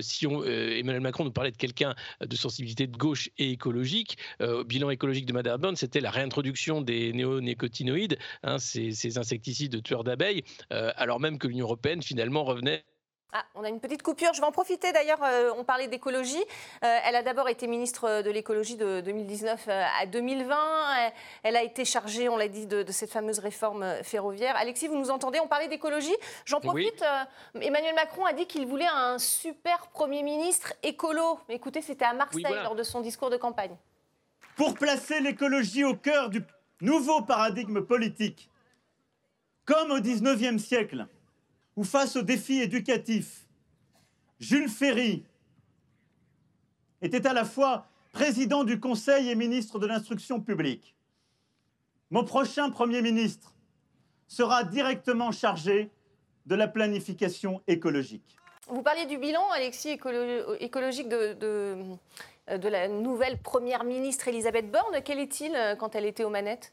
si 0.00 0.26
on, 0.26 0.44
Emmanuel 0.44 1.00
Macron 1.00 1.24
nous 1.24 1.32
parlait 1.32 1.50
de 1.52 1.56
quelqu'un 1.56 1.94
de 2.20 2.36
sensibilité 2.36 2.86
de 2.86 2.96
gauche 2.96 3.28
et 3.38 3.50
écologique, 3.50 4.18
bilan 4.66 4.90
écologique 4.90 5.26
de 5.26 5.32
Madame 5.32 5.60
Borne, 5.60 5.76
c'était 5.76 6.00
la 6.00 6.10
réintroduction 6.10 6.80
des 6.80 7.12
néonicotinoïdes, 7.12 8.18
hein, 8.42 8.58
ces, 8.58 8.92
ces 8.92 9.18
insecticides 9.18 9.82
tueurs 9.82 10.04
d'abeilles, 10.04 10.42
alors 10.70 11.20
même 11.20 11.38
que 11.38 11.46
l'Union 11.48 11.66
européenne 11.66 12.02
finalement 12.02 12.44
revenait 12.44 12.84
Ah, 13.32 13.44
on 13.54 13.64
a 13.64 13.68
une 13.68 13.80
petite 13.80 14.02
coupure. 14.02 14.32
Je 14.32 14.40
vais 14.40 14.46
en 14.46 14.52
profiter 14.52 14.92
d'ailleurs. 14.92 15.22
euh, 15.22 15.50
on 15.58 15.64
parlait 15.64 15.88
d'écologie. 15.88 16.42
Euh, 16.84 16.98
elle 17.04 17.16
a 17.16 17.22
d'abord 17.22 17.48
été 17.48 17.66
ministre 17.66 18.22
de 18.22 18.30
l'écologie 18.30 18.76
de 18.76 19.00
2019 19.00 19.64
euh, 19.68 19.84
à 20.00 20.06
2020. 20.06 20.56
Elle, 20.98 21.12
elle 21.42 21.56
a 21.56 21.62
été 21.62 21.84
chargée, 21.84 22.28
on 22.28 22.36
l'a 22.36 22.48
dit, 22.48 22.66
de, 22.66 22.82
de 22.82 22.92
cette 22.92 23.10
fameuse 23.10 23.40
réforme 23.40 23.82
euh, 23.82 24.02
ferroviaire. 24.02 24.56
Alexis, 24.56 24.86
vous 24.86 24.96
nous 24.96 25.10
entendez? 25.10 25.40
On 25.40 25.48
parlait 25.48 25.68
d'écologie. 25.68 26.14
J'en 26.46 26.58
Oui. 26.60 26.66
profite. 26.90 27.02
euh, 27.02 27.60
Emmanuel 27.60 27.94
Macron 27.96 28.24
a 28.24 28.32
dit 28.32 28.46
qu'il 28.46 28.64
voulait 28.66 28.86
un 28.90 29.18
super 29.18 29.88
Premier 29.88 30.22
ministre 30.22 30.72
écolo. 30.82 31.38
Écoutez, 31.48 31.82
c'était 31.82 32.04
à 32.06 32.14
Marseille 32.14 32.42
voilà. 32.46 32.62
lors 32.62 32.76
de 32.76 32.84
son 32.84 33.00
discours 33.00 33.28
de 33.30 33.36
campagne. 33.36 33.76
pour 34.56 34.74
placer 34.74 35.20
l'écologie 35.20 35.84
au 35.84 35.94
cœur 35.94 36.30
du 36.30 36.42
nouveau 36.80 37.20
paradigme 37.22 37.82
politique. 37.82 38.48
Comme 39.66 39.90
au 39.90 40.00
XIXe 40.00 40.62
siècle, 40.62 41.06
où 41.76 41.84
face 41.84 42.16
aux 42.16 42.22
défis 42.22 42.60
éducatifs, 42.62 43.46
Jules 44.40 44.68
Ferry 44.68 45.24
était 47.02 47.26
à 47.26 47.32
la 47.32 47.44
fois 47.44 47.86
président 48.12 48.64
du 48.64 48.80
Conseil 48.80 49.28
et 49.28 49.34
ministre 49.34 49.78
de 49.78 49.86
l'instruction 49.86 50.40
publique. 50.40 50.94
Mon 52.10 52.24
prochain 52.24 52.70
Premier 52.70 53.02
ministre 53.02 53.54
sera 54.26 54.64
directement 54.64 55.32
chargé 55.32 55.90
de 56.46 56.54
la 56.54 56.68
planification 56.68 57.60
écologique. 57.66 58.36
Vous 58.68 58.82
parliez 58.82 59.06
du 59.06 59.18
bilan, 59.18 59.42
Alexis, 59.50 59.90
écolo- 59.96 60.56
écologique 60.60 61.08
de, 61.08 61.34
de 61.34 62.68
la 62.68 62.88
nouvelle 62.88 63.38
Première 63.38 63.84
ministre 63.84 64.28
Elisabeth 64.28 64.70
Borne. 64.70 65.02
Quel 65.04 65.18
est-il 65.18 65.54
euh, 65.54 65.76
quand 65.76 65.94
elle 65.94 66.06
était 66.06 66.24
aux 66.24 66.30
manettes? 66.30 66.72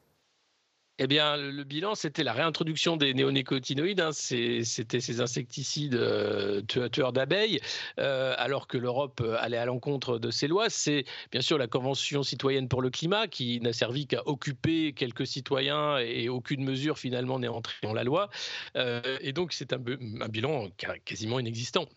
Eh 0.99 1.07
bien, 1.07 1.37
le 1.37 1.63
bilan, 1.63 1.95
c'était 1.95 2.23
la 2.23 2.33
réintroduction 2.33 2.97
des 2.97 3.15
néonicotinoïdes. 3.15 3.99
hein. 3.99 4.11
C'était 4.11 4.99
ces 4.99 5.21
insecticides 5.21 5.95
euh, 5.95 6.61
tueurs 6.61 7.13
d'abeilles, 7.13 7.59
euh, 7.99 8.35
alors 8.37 8.67
que 8.67 8.77
l'Europe 8.77 9.19
euh, 9.21 9.35
allait 9.39 9.57
à 9.57 9.65
l'encontre 9.65 10.19
de 10.19 10.29
ces 10.29 10.47
lois. 10.47 10.69
C'est 10.69 11.05
bien 11.31 11.41
sûr 11.41 11.57
la 11.57 11.65
Convention 11.65 12.21
citoyenne 12.21 12.69
pour 12.69 12.83
le 12.83 12.91
climat 12.91 13.27
qui 13.27 13.59
n'a 13.59 13.73
servi 13.73 14.05
qu'à 14.05 14.21
occuper 14.27 14.93
quelques 14.93 15.25
citoyens 15.25 15.97
et 15.97 16.29
aucune 16.29 16.63
mesure 16.63 16.99
finalement 16.99 17.39
n'est 17.39 17.47
entrée 17.47 17.75
dans 17.81 17.93
la 17.93 18.03
loi. 18.03 18.29
Euh, 18.75 19.17
et 19.21 19.33
donc, 19.33 19.53
c'est 19.53 19.73
un, 19.73 19.79
bilan 19.79 20.69
quasiment 21.05 21.39
inexistant. 21.39 21.87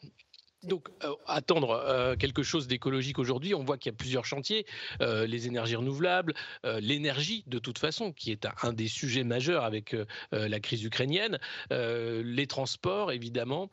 Donc, 0.63 0.89
euh, 1.05 1.15
attendre 1.27 1.71
euh, 1.71 2.17
quelque 2.17 2.43
chose 2.43 2.67
d'écologique 2.67 3.19
aujourd'hui, 3.19 3.55
on 3.55 3.63
voit 3.63 3.79
qu'il 3.79 3.93
y 3.93 3.95
a 3.95 3.97
plusieurs 3.97 4.25
chantiers, 4.25 4.67
euh, 5.01 5.27
les 5.27 5.47
énergies 5.47 5.77
renouvelables, 5.77 6.35
l'énergie 6.81 7.45
de 7.47 7.59
toute 7.59 7.79
façon, 7.79 8.13
qui 8.13 8.33
est 8.33 8.47
un, 8.47 8.53
un 8.63 8.73
des 8.73 8.89
sujets 8.89 9.25
majeurs 9.25 9.65
avec 9.65 9.97
la 10.33 10.61
crise 10.61 10.83
ukrainienne, 10.85 11.39
les 11.71 12.47
transports 12.47 13.13
évidemment. 13.13 13.71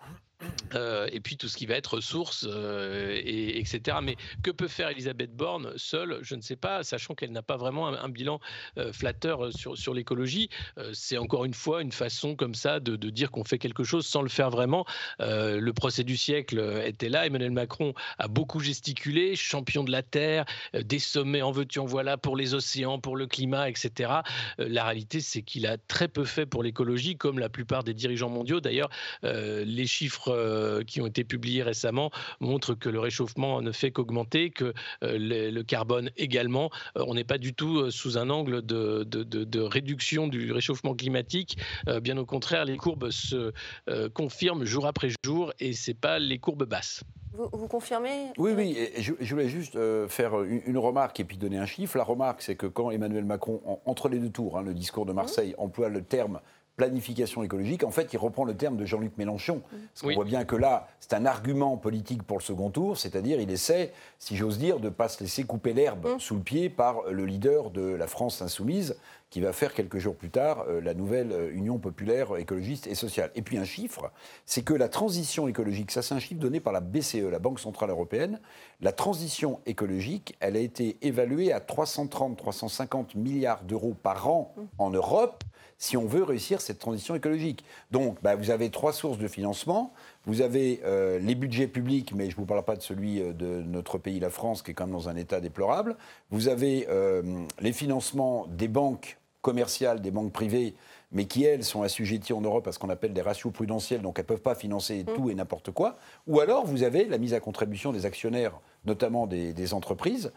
Euh, 0.76 1.08
et 1.12 1.20
puis 1.20 1.38
tout 1.38 1.48
ce 1.48 1.58
qui 1.58 1.66
va 1.66 1.76
être 1.76 1.96
ressources, 1.96 2.46
euh, 2.50 3.20
et, 3.24 3.60
etc. 3.60 3.98
Mais 4.02 4.16
que 4.42 4.52
peut 4.52 4.68
faire 4.68 4.90
Elisabeth 4.90 5.36
Borne 5.36 5.74
seule? 5.78 6.20
Je 6.22 6.36
ne 6.36 6.42
sais 6.42 6.56
pas, 6.56 6.84
sachant 6.84 7.16
qu'elle 7.16 7.32
n'a 7.32 7.42
pas 7.42 7.58
vraiment 7.58 7.88
un, 7.88 8.10
bilan 8.10 8.40
euh, 8.78 8.92
flatteur 8.92 9.50
sur, 9.54 9.94
l'écologie. 9.94 10.50
C'est 10.92 11.18
encore 11.18 11.46
une 11.46 11.54
fois 11.54 11.82
une 11.82 11.92
façon 11.92 12.36
comme 12.36 12.56
ça 12.56 12.80
de, 12.80 12.96
de 12.96 13.10
dire 13.10 13.30
qu'on 13.30 13.44
fait 13.44 13.60
quelque 13.60 13.84
chose 13.84 14.08
sans 14.08 14.22
le 14.24 14.30
faire 14.30 14.50
vraiment. 14.50 14.86
Le 15.20 15.72
procès 15.72 16.04
du 16.04 16.18
siècle 16.18 16.82
était 16.84 17.10
là. 17.10 17.28
Emmanuel 17.28 17.52
Macron 17.52 17.94
a 18.18 18.28
beaucoup 18.28 18.60
gesticulé, 18.60 19.36
champion 19.36 19.84
de 19.84 19.92
la 19.92 20.02
Terre, 20.02 20.46
des 20.74 20.98
sommets 20.98 21.44
en 21.44 21.52
veux-tu 21.52 21.78
en 21.78 21.86
voilà 21.86 22.18
pour 22.18 22.36
les 22.36 22.56
océans, 22.56 23.00
pour 23.00 23.16
le 23.16 23.28
climat, 23.28 23.70
etc. 23.70 24.12
La 24.58 24.84
réalité, 24.84 25.20
c'est 25.20 25.44
qu'il 25.44 25.68
a 25.68 25.78
très 25.78 26.08
peu 26.08 26.26
fait 26.26 26.48
pour 26.48 26.64
l'écologie, 26.64 27.16
comme 27.16 27.38
la 27.38 27.50
plupart 27.50 27.84
des 27.84 27.94
dirigeants 27.94 28.30
mondiaux. 28.30 28.62
D'ailleurs, 28.62 28.90
les 29.22 29.86
chiffres 29.86 30.33
euh, 30.34 30.84
qui 30.84 31.02
ont 31.02 31.08
été 31.08 31.24
publiés 31.24 31.64
récemment 31.64 32.12
montrent 32.40 32.74
que 32.74 32.90
le 32.90 33.00
réchauffement 33.00 33.62
ne 33.62 33.72
fait 33.72 33.92
qu'augmenter, 33.92 34.50
que 34.52 34.74
euh, 35.04 35.18
le, 35.18 35.50
le 35.52 35.64
carbone 35.64 36.10
également. 36.18 36.70
Euh, 36.98 37.04
on 37.08 37.14
n'est 37.14 37.24
pas 37.24 37.38
du 37.38 37.54
tout 37.54 37.80
euh, 37.80 37.92
sous 37.92 38.18
un 38.18 38.30
angle 38.30 38.62
de, 38.66 39.04
de- 39.04 39.24
de- 39.24 39.44
de 39.44 39.60
réduction 39.62 40.28
du 40.28 40.52
réchauffement 40.52 40.94
climatique. 40.96 41.58
Euh, 41.88 42.00
bien 42.00 42.18
au 42.18 42.26
contraire, 42.26 42.66
les 42.66 42.78
courbes 42.78 43.10
se 43.12 43.54
euh, 43.90 44.10
confirment 44.10 44.66
jour 44.66 44.86
après 44.86 45.10
jour 45.26 45.54
et 45.60 45.74
c'est 45.74 45.94
pas 45.94 46.20
les 46.20 46.40
courbes 46.40 46.66
basses. 46.66 47.04
Vous, 47.36 47.68
confirmez 47.68 48.28
Oui, 48.38 48.52
oui. 48.56 48.78
je, 49.00 49.12
voulais 49.34 49.50
juste 49.50 49.76
euh, 49.76 50.08
faire 50.08 50.44
une, 50.44 50.78
remarque 50.78 51.20
et 51.20 51.24
puis 51.24 51.36
donner 51.36 51.58
un 51.58 51.66
chiffre. 51.66 51.98
La 51.98 52.04
remarque, 52.04 52.44
c'est 52.44 52.56
que 52.56 52.68
quand 52.68 52.92
Emmanuel 52.92 53.26
Macron, 53.26 53.60
entre 53.86 54.08
les 54.08 54.20
deux 54.20 54.30
tours, 54.30 54.60
hein, 54.60 54.62
le 54.62 54.76
discours 54.76 55.08
de 55.08 55.14
Marseille, 55.14 55.56
emploie 55.58 55.90
le 55.90 56.04
terme 56.04 56.42
planification 56.76 57.44
écologique, 57.44 57.84
en 57.84 57.92
fait, 57.92 58.14
il 58.14 58.18
reprend 58.18 58.46
le 58.46 58.56
terme 58.56 58.78
de 58.78 58.86
Jean-Luc 58.86 59.18
Mélenchon. 59.18 59.62
Parce 59.94 60.02
qu'on 60.02 60.14
voit 60.16 60.26
bien 60.26 60.44
que 60.44 60.56
là, 60.56 60.88
c'est 61.00 61.14
un 61.14 61.26
argument 61.26 61.78
politique 61.78 62.24
pour 62.24 62.38
le 62.38 62.44
second 62.44 62.70
tour, 62.70 62.98
c'est-à-dire 62.98 63.40
il 63.40 63.52
essaie, 63.52 63.94
si 64.18 64.36
j'ose 64.36 64.58
dire, 64.58 64.80
de 64.80 64.86
ne 64.86 64.90
pas 64.90 65.08
se 65.08 65.24
laisser 65.24 65.44
couper 65.44 65.74
l'herbe 65.74 66.18
sous 66.20 66.36
le 66.36 66.42
pied 66.42 66.70
par 66.70 67.04
le 67.10 67.26
leader 67.26 67.70
de 67.70 67.82
la 67.82 68.08
France 68.08 68.42
insoumise, 68.42 68.96
qui 69.34 69.42
va 69.42 69.52
faire 69.52 69.74
quelques 69.74 69.98
jours 69.98 70.16
plus 70.16 70.30
tard 70.30 70.66
euh, 70.68 70.80
la 70.80 70.94
nouvelle 70.94 71.32
euh, 71.32 71.52
Union 71.56 71.80
populaire 71.80 72.38
écologiste 72.38 72.86
et 72.86 72.94
sociale. 72.94 73.32
Et 73.34 73.42
puis 73.42 73.58
un 73.58 73.64
chiffre, 73.64 74.12
c'est 74.46 74.62
que 74.62 74.76
la 74.76 74.90
transition 74.90 75.48
écologique, 75.48 75.90
ça 75.90 76.04
c'est 76.04 76.14
un 76.14 76.20
chiffre 76.20 76.40
donné 76.40 76.60
par 76.60 76.72
la 76.72 76.82
BCE, 76.82 77.32
la 77.32 77.40
Banque 77.40 77.60
Centrale 77.60 77.90
Européenne, 77.90 78.40
la 78.80 78.92
transition 78.92 79.60
écologique, 79.66 80.36
elle 80.40 80.56
a 80.56 80.60
été 80.60 80.98
évaluée 81.02 81.52
à 81.52 81.60
330-350 81.60 83.18
milliards 83.18 83.64
d'euros 83.64 83.96
par 83.96 84.30
an 84.30 84.54
en 84.78 84.92
Europe 84.92 85.44
si 85.84 85.98
on 85.98 86.06
veut 86.06 86.24
réussir 86.24 86.62
cette 86.62 86.80
transition 86.80 87.14
écologique. 87.14 87.66
Donc, 87.92 88.18
bah, 88.24 88.38
vous 88.38 88.52
avez 88.52 88.70
trois 88.70 88.94
sources 88.94 89.18
de 89.18 89.28
financement. 89.28 89.92
Vous 90.26 90.40
avez 90.40 90.80
euh, 90.86 91.20
les 91.20 91.36
budgets 91.36 91.68
publics, 91.68 92.14
mais 92.16 92.30
je 92.30 92.36
ne 92.36 92.38
vous 92.38 92.46
parle 92.46 92.64
pas 92.64 92.78
de 92.78 92.82
celui 92.82 93.20
euh, 93.20 93.34
de 93.34 93.62
notre 93.64 93.98
pays, 93.98 94.22
la 94.22 94.30
France, 94.30 94.62
qui 94.62 94.72
est 94.72 94.74
quand 94.76 94.86
même 94.86 94.96
dans 94.96 95.10
un 95.10 95.18
état 95.18 95.42
déplorable. 95.42 95.98
Vous 96.32 96.48
avez 96.48 96.88
euh, 96.90 97.22
les 97.60 97.74
financements 97.74 98.48
des 98.48 98.70
banques 98.70 99.18
commerciales, 99.42 100.00
des 100.00 100.10
banques 100.10 100.32
privées, 100.32 100.74
mais 101.12 101.26
qui, 101.26 101.44
elles, 101.44 101.66
sont 101.66 101.82
assujetties 101.82 102.32
en 102.32 102.40
Europe 102.40 102.66
à 102.66 102.72
ce 102.72 102.80
qu'on 102.80 102.90
appelle 102.90 103.12
des 103.12 103.22
ratios 103.22 103.52
prudentiels, 103.52 104.02
donc 104.02 104.18
elles 104.20 104.24
ne 104.24 104.28
peuvent 104.28 104.42
pas 104.42 104.56
financer 104.56 105.04
mmh. 105.04 105.14
tout 105.16 105.30
et 105.32 105.36
n'importe 105.36 105.72
quoi. 105.72 105.98
Ou 106.28 106.40
alors, 106.40 106.66
vous 106.66 106.84
avez 106.84 107.04
la 107.04 107.18
mise 107.18 107.34
à 107.34 107.42
contribution 107.42 107.92
des 107.92 108.06
actionnaires, 108.06 108.54
notamment 108.86 109.28
des, 109.28 109.74
entreprises, 109.74 110.32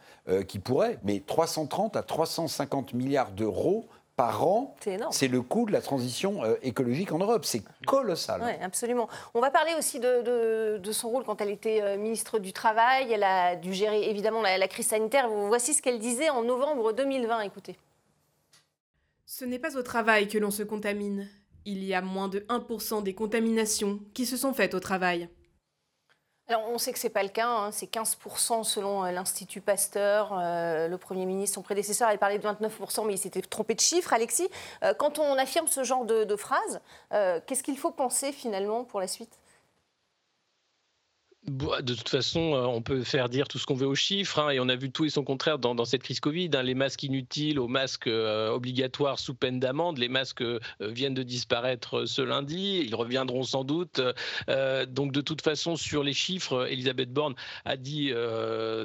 qui 0.49 0.59
pourraient, 0.59 0.99
mais 1.05 1.23
330 1.25 1.97
à 1.97 2.03
350 2.03 2.95
milliards 2.95 3.31
d'euros 3.31 3.87
par 4.17 4.47
an. 4.47 4.75
C'est 5.11 5.29
le 5.29 5.43
coût 5.43 5.67
de 5.67 5.73
la 5.73 5.83
transition 5.83 6.43
euh, 6.43 6.57
écologique 6.63 7.13
en 7.13 7.19
Europe. 7.19 7.45
C'est 7.45 7.63
colossal. 7.87 8.41
Oui, 8.43 8.53
absolument. 8.63 9.09
On 9.35 9.41
va 9.41 9.51
parler 9.51 9.73
aussi 9.79 10.01
de, 10.01 10.81
son 10.91 11.11
rôle 11.11 11.25
quand 11.25 11.41
elle 11.41 11.51
était 11.51 11.83
euh, 11.83 11.99
ministre 11.99 12.39
du 12.39 12.53
Travail. 12.53 13.13
Elle 13.13 13.23
a 13.23 13.57
dû 13.57 13.75
gérer 13.75 14.09
évidemment 14.09 14.41
la, 14.43 14.69
crise 14.69 14.89
sanitaire. 14.89 15.29
Voici 15.29 15.75
ce 15.75 15.83
qu'elle 15.83 15.99
disait 15.99 16.31
en 16.31 16.43
novembre 16.43 16.93
2020. 16.93 17.43
Écoutez. 17.43 17.77
Ce 19.27 19.45
n'est 19.45 19.59
pas 19.59 19.77
au 19.77 19.83
travail 19.83 20.29
que 20.29 20.39
l'on 20.39 20.51
se 20.51 20.63
contamine. 20.63 21.29
Il 21.67 21.85
y 21.85 21.93
a 21.95 22.01
moins 22.01 22.29
de 22.29 22.41
1% 22.41 23.03
des 23.03 23.15
contaminations 23.15 24.01
qui 24.15 24.25
se 24.25 24.37
sont 24.37 24.55
faites 24.55 24.75
au 24.75 24.81
travail. 24.81 25.29
Alors, 26.49 26.71
on 26.71 26.79
sait 26.79 26.93
que 26.93 26.99
ce 27.01 27.09
n'est 27.09 27.13
pas 27.13 27.25
le 27.25 27.29
cas, 27.29 27.49
hein. 27.49 27.73
c'est 27.73 27.91
15% 27.91 28.63
selon 28.63 29.05
euh, 29.05 29.11
l'Institut 29.11 29.61
Pasteur. 29.61 30.33
Euh, 30.33 30.87
le 30.87 30.97
Premier 30.97 31.27
ministre, 31.27 31.57
son 31.57 31.63
prédécesseur, 31.63 32.07
avait 32.07 32.19
parlé 32.19 32.39
de 32.39 32.47
29%, 32.47 33.05
mais 33.05 33.15
il 33.15 33.19
s'était 33.19 33.43
trompé 33.43 33.75
de 33.75 33.81
chiffre. 33.81 34.13
Alexis, 34.13 34.49
euh, 34.85 34.95
quand 34.95 35.19
on 35.19 35.37
affirme 35.39 35.67
ce 35.67 35.83
genre 35.83 36.05
de, 36.05 36.37
phrases, 36.37 36.81
qu'est-ce 37.11 37.65
qu'il 37.65 37.79
faut 37.79 37.91
penser 37.91 38.31
finalement 38.31 38.85
pour 38.85 39.01
la 39.01 39.09
suite? 39.09 39.39
De 41.49 41.95
toute 41.95 42.09
façon, 42.09 42.55
euh, 42.55 42.65
on 42.65 42.83
peut 42.83 43.03
faire 43.03 43.29
dire 43.29 43.47
tout 43.47 43.59
ce 43.59 43.67
qu'on 43.67 43.75
veut 43.75 43.87
aux 43.87 43.95
chiffres, 43.95 44.41
hein, 44.41 44.51
et 44.51 44.59
on 44.59 44.69
a 44.69 44.75
vu 44.75 44.91
tout 44.91 45.05
et 45.05 45.11
son 45.11 45.23
contraire 45.23 45.59
dans, 45.59 45.85
cette 45.85 46.03
crise 46.03 46.19
Covid. 46.19 46.51
Hein, 46.55 46.63
les 46.63 46.75
masques 46.75 47.05
inutiles 47.05 47.61
aux 47.61 47.69
masques 47.69 48.09
euh, 48.09 48.51
obligatoires 48.51 49.19
sous 49.19 49.35
peine 49.35 49.61
d'amende. 49.61 49.99
Les 49.99 50.09
masques 50.09 50.43
euh, 50.43 50.59
viennent 50.81 51.15
de 51.15 51.23
disparaître 51.23 52.07
ce 52.07 52.23
lundi. 52.23 52.83
Ils 52.85 52.95
reviendront 52.95 53.45
sans 53.45 53.65
doute. 53.65 54.01
donc, 54.89 55.13
de 55.13 55.21
toute 55.21 55.43
façon, 55.43 55.77
sur 55.77 56.03
les 56.03 56.13
chiffres, 56.13 56.67
Elisabeth 56.71 57.13
Borne 57.13 57.35
a 57.65 57.77
dit 57.77 58.13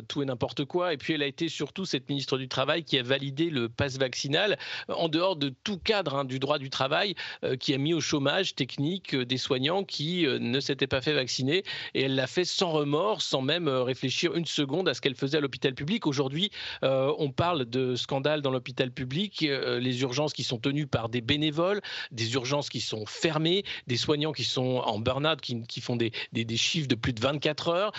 tout 0.08 0.22
et 0.22 0.26
n'importe 0.26 0.66
quoi. 0.66 0.94
Et 0.94 0.98
puis, 0.98 1.14
elle 1.14 1.24
a 1.24 1.28
été 1.28 1.50
surtout 1.50 1.86
cette 1.86 2.10
ministre 2.10 2.38
du 2.38 2.48
Travail 2.48 2.84
qui 2.84 2.98
a 2.98 3.04
validé 3.04 3.50
le 3.50 3.70
pass 3.70 3.98
vaccinal 3.98 4.58
en 4.88 5.10
dehors 5.10 5.36
de 5.36 5.54
tout 5.64 5.78
cadre 5.78 6.16
hein, 6.16 6.26
du 6.26 6.40
droit 6.40 6.60
du 6.60 6.70
travail, 6.70 7.16
qui 7.60 7.74
a 7.74 7.78
mis 7.78 7.94
au 7.94 8.02
chômage 8.02 8.56
technique 8.56 9.16
des 9.16 9.38
soignants 9.38 9.84
qui 9.84 10.26
ne 10.26 10.60
s'étaient 10.60 10.88
pas 10.88 11.02
fait 11.02 11.14
vacciner. 11.14 11.64
Et 11.94 12.04
elle 12.04 12.16
l'a 12.16 12.28
fait 12.28 12.46
sans 12.52 12.72
remords, 12.72 13.22
sans 13.22 13.42
même 13.42 13.68
euh, 13.68 13.84
réfléchir 13.84 14.36
une 14.36 14.46
seconde 14.46 14.88
à 14.90 14.94
ce 14.94 15.02
qu'elle 15.02 15.16
faisait 15.16 15.38
à 15.38 15.42
l'hôpital 15.42 15.74
public. 15.74 16.06
Aujourd'hui, 16.06 16.52
euh, 16.84 17.14
on 17.18 17.32
parle 17.32 17.66
de 17.66 17.96
scandales 17.96 18.42
dans 18.42 18.52
l'hôpital 18.52 18.92
public, 18.92 19.44
euh, 19.44 19.80
les 19.80 20.02
urgences 20.02 20.34
qui 20.34 20.44
sont 20.44 20.60
tenues 20.60 20.88
par 20.88 21.10
des 21.10 21.22
bénévoles, 21.22 21.82
des 22.12 22.34
urgences 22.34 22.70
qui 22.70 22.82
sont 22.82 23.06
fermées, 23.06 23.64
des 23.88 23.98
soignants 23.98 24.34
qui 24.34 24.44
sont 24.44 24.82
en 24.86 25.00
burn-out, 25.00 25.40
qui, 25.42 25.82
font 25.82 25.96
des, 25.96 26.12
chiffres 26.56 26.88
de 26.88 26.96
plus 26.96 27.14
de 27.14 27.22
24 27.22 27.70
heures. 27.70 27.92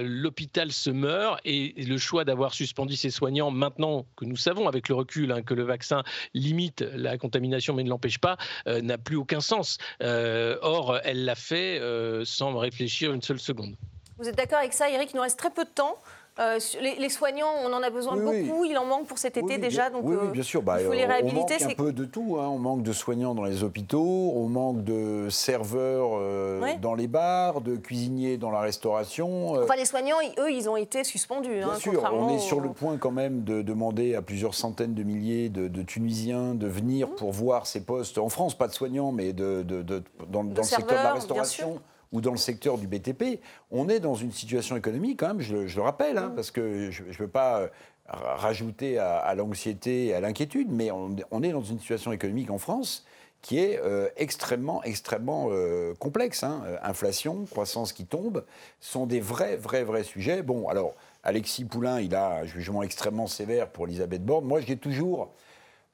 l'hôpital 0.00 0.72
se 0.72 0.90
meurt 0.90 1.40
et 1.44 1.74
le 1.76 1.98
choix 1.98 2.24
d'avoir 2.24 2.54
suspendu 2.54 2.96
ces 2.96 3.10
soignants 3.10 3.50
maintenant 3.50 4.06
que 4.16 4.24
nous 4.24 4.36
savons 4.36 4.66
avec 4.66 4.88
le 4.88 4.94
recul 4.94 5.30
hein, 5.30 5.42
que 5.42 5.54
le 5.54 5.62
vaccin 5.62 6.02
limite 6.34 6.80
la 6.80 7.18
contamination 7.18 7.74
mais 7.74 7.84
ne 7.84 7.90
l'empêche 7.90 8.18
pas, 8.18 8.36
n'a 8.66 8.98
plus 8.98 9.16
aucun 9.16 9.40
sens. 9.40 9.78
or, 10.00 10.98
elle 11.04 11.24
l'a 11.24 11.34
fait 11.34 11.80
sans 12.24 12.56
réfléchir 12.56 13.12
une 13.12 13.22
seule 13.22 13.40
seconde. 13.40 13.76
Vous 14.18 14.28
êtes 14.28 14.36
d'accord 14.36 14.58
avec 14.58 14.72
ça, 14.72 14.90
Eric? 14.90 15.10
Il 15.12 15.16
nous 15.16 15.22
reste 15.22 15.38
très 15.38 15.50
peu 15.50 15.64
de 15.64 15.70
temps. 15.70 15.96
Euh, 16.40 16.60
les, 16.80 17.08
soignants, 17.08 17.50
on 17.64 17.72
en 17.72 17.82
a 17.82 17.90
besoin 17.90 18.16
beaucoup. 18.16 18.64
Il 18.64 18.78
en 18.78 18.84
manque 18.84 19.06
pour 19.06 19.18
cet 19.18 19.36
été 19.36 19.58
déjà. 19.58 19.90
Donc, 19.90 20.02
oui, 20.04 20.16
bien 20.32 20.42
sûr. 20.44 20.62
Bah, 20.62 20.80
il 20.80 20.86
faut 20.86 20.92
les 20.92 21.04
réhabiliter. 21.04 21.56
On 21.60 21.64
manque 21.64 21.72
un 21.72 21.74
peu 21.74 21.92
de 21.92 22.04
tout. 22.04 22.36
Hein. 22.38 22.46
On 22.48 22.58
manque 22.58 22.82
de 22.84 22.92
soignants 22.92 23.34
dans 23.34 23.42
les 23.42 23.64
hôpitaux, 23.64 24.32
on 24.36 24.46
manque 24.46 24.84
de 24.84 25.28
serveurs 25.30 26.10
euh, 26.14 26.74
dans 26.80 26.94
les 26.94 27.08
bars, 27.08 27.60
de 27.60 27.76
cuisiniers 27.76 28.36
dans 28.36 28.52
la 28.52 28.60
restauration. 28.60 29.56
Euh. 29.56 29.64
Enfin, 29.64 29.74
les 29.76 29.84
soignants, 29.84 30.18
eux, 30.38 30.52
ils 30.52 30.68
ont 30.68 30.76
été 30.76 31.02
suspendus. 31.02 31.58
Bien 31.58 31.70
hein, 31.70 31.78
sûr. 31.78 32.08
On 32.12 32.28
est 32.28 32.38
sur 32.38 32.60
le 32.60 32.70
point 32.70 32.98
quand 32.98 33.10
même 33.10 33.42
de 33.42 33.62
demander 33.62 34.14
à 34.14 34.22
plusieurs 34.22 34.54
centaines 34.54 34.94
de 34.94 35.02
milliers 35.02 35.48
de, 35.48 35.68
Tunisiens 35.82 36.54
de 36.54 36.66
venir 36.66 37.08
mmh. 37.08 37.14
pour 37.14 37.32
voir 37.32 37.66
ces 37.66 37.84
postes 37.84 38.18
en 38.18 38.28
France, 38.28 38.56
pas 38.56 38.68
de 38.68 38.74
soignants, 38.74 39.10
mais 39.10 39.32
de, 39.32 39.62
dans, 40.28 40.42
le 40.42 40.62
secteur 40.62 40.98
de 40.98 41.04
la 41.04 41.14
restauration 41.14 41.80
ou 42.12 42.20
dans 42.20 42.30
le 42.30 42.38
secteur 42.38 42.78
du 42.78 42.86
BTP, 42.86 43.40
on 43.70 43.88
est 43.88 44.00
dans 44.00 44.14
une 44.14 44.32
situation 44.32 44.76
économique, 44.76 45.20
quand 45.20 45.28
même, 45.28 45.40
je, 45.40 45.56
le 45.56 45.82
rappelle, 45.82 46.18
hein, 46.18 46.32
parce 46.34 46.50
que 46.50 46.90
je 46.90 47.04
ne 47.04 47.12
veux 47.12 47.28
pas 47.28 47.60
euh, 47.60 47.68
rajouter 48.06 48.98
à, 48.98 49.34
l'anxiété 49.34 50.06
et 50.06 50.14
à 50.14 50.20
l'inquiétude, 50.20 50.68
mais 50.70 50.90
on, 50.90 51.42
est 51.42 51.52
dans 51.52 51.62
une 51.62 51.78
situation 51.78 52.12
économique 52.12 52.50
en 52.50 52.58
France 52.58 53.04
qui 53.40 53.58
est 53.58 53.78
euh, 53.84 54.08
extrêmement, 54.16 54.82
extrêmement 54.82 55.48
euh, 55.50 55.94
complexe. 55.94 56.42
Hein. 56.42 56.64
Inflation, 56.82 57.44
croissance 57.44 57.92
qui 57.92 58.04
tombe, 58.04 58.44
sont 58.80 59.06
des 59.06 59.20
vrais, 59.20 59.56
vrais, 59.56 59.84
vrais 59.84 60.02
sujets. 60.02 60.42
Bon, 60.42 60.68
alors, 60.68 60.94
Alexis 61.22 61.64
Poulain, 61.64 62.00
il 62.00 62.14
a 62.14 62.38
un 62.38 62.44
jugement 62.46 62.82
extrêmement 62.82 63.26
sévère 63.26 63.68
pour 63.68 63.86
Elisabeth 63.86 64.24
Borne. 64.24 64.44
Moi, 64.44 64.60
j'ai 64.60 64.76
toujours... 64.76 65.30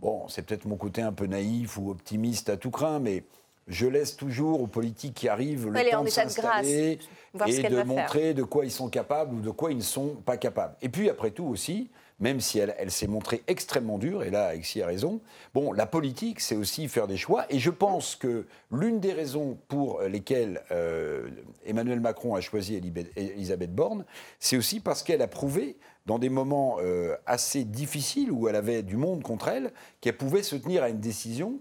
Bon, 0.00 0.28
c'est 0.28 0.42
peut-être 0.42 0.66
mon 0.66 0.76
côté 0.76 1.02
un 1.02 1.12
peu 1.12 1.26
naïf 1.26 1.78
ou 1.78 1.90
optimiste 1.90 2.48
à 2.48 2.56
tout 2.56 2.70
craint, 2.70 2.98
mais 2.98 3.24
je 3.66 3.86
laisse 3.86 4.16
toujours 4.16 4.60
aux 4.60 4.66
politiques 4.66 5.14
qui 5.14 5.28
arrivent 5.28 5.68
le 5.68 5.90
temps 5.90 6.04
de 6.04 6.10
s'installer 6.10 6.98
et 7.46 7.62
de 7.62 7.82
montrer 7.82 8.34
de 8.34 8.42
quoi 8.42 8.64
ils 8.64 8.70
sont 8.70 8.88
capables 8.88 9.34
ou 9.34 9.40
de 9.40 9.50
quoi 9.50 9.70
ils 9.70 9.78
ne 9.78 9.82
sont 9.82 10.16
pas 10.24 10.36
capables. 10.36 10.76
Et 10.82 10.88
puis 10.88 11.08
après 11.08 11.30
tout 11.30 11.44
aussi, 11.44 11.90
même 12.20 12.40
si 12.40 12.58
elle, 12.58 12.90
s'est 12.90 13.06
montrée 13.06 13.42
extrêmement 13.48 13.98
dure, 13.98 14.22
et 14.22 14.30
là, 14.30 14.46
Alexis 14.46 14.82
a 14.82 14.86
raison, 14.86 15.20
bon, 15.52 15.72
la 15.72 15.84
politique, 15.84 16.40
c'est 16.40 16.54
aussi 16.54 16.86
faire 16.88 17.08
des 17.08 17.16
choix. 17.16 17.44
Et 17.50 17.58
je 17.58 17.70
pense 17.70 18.14
que 18.14 18.46
l'une 18.70 19.00
des 19.00 19.12
raisons 19.12 19.58
pour 19.68 20.00
lesquelles 20.02 20.62
euh, 20.70 21.28
Emmanuel 21.66 22.00
Macron 22.00 22.34
a 22.36 22.40
choisi 22.40 22.76
Elisabeth 23.16 23.74
Borne, 23.74 24.04
c'est 24.38 24.56
aussi 24.56 24.78
parce 24.78 25.02
qu'elle 25.02 25.22
a 25.22 25.28
prouvé, 25.28 25.76
dans 26.06 26.18
des 26.18 26.28
moments 26.28 26.76
euh, 26.80 27.16
assez 27.26 27.64
difficiles 27.64 28.30
où 28.30 28.46
elle 28.48 28.56
avait 28.56 28.82
du 28.82 28.96
monde 28.96 29.22
contre 29.22 29.48
elle, 29.48 29.72
qu'elle 30.00 30.16
pouvait 30.16 30.42
se 30.42 30.54
tenir 30.54 30.82
à 30.82 30.90
une 30.90 31.00
décision 31.00 31.60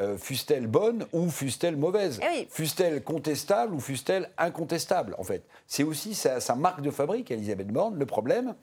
euh, 0.00 0.16
fût-elle 0.18 0.66
bonne 0.66 1.06
ou 1.12 1.30
fût-elle 1.30 1.76
mauvaise? 1.76 2.20
Eh 2.22 2.46
Fût-elle 2.50 3.02
contestable 3.02 3.74
ou 3.74 3.80
fût-elle 3.80 4.30
incontestable, 4.38 5.14
en 5.18 5.24
fait? 5.24 5.44
C'est 5.66 5.84
aussi 5.84 6.14
sa, 6.14 6.40
marque 6.56 6.80
de 6.80 6.90
fabrique, 6.90 7.30
Elisabeth 7.30 7.68
Borne. 7.68 7.96
Le 7.96 8.06
problème, 8.06 8.54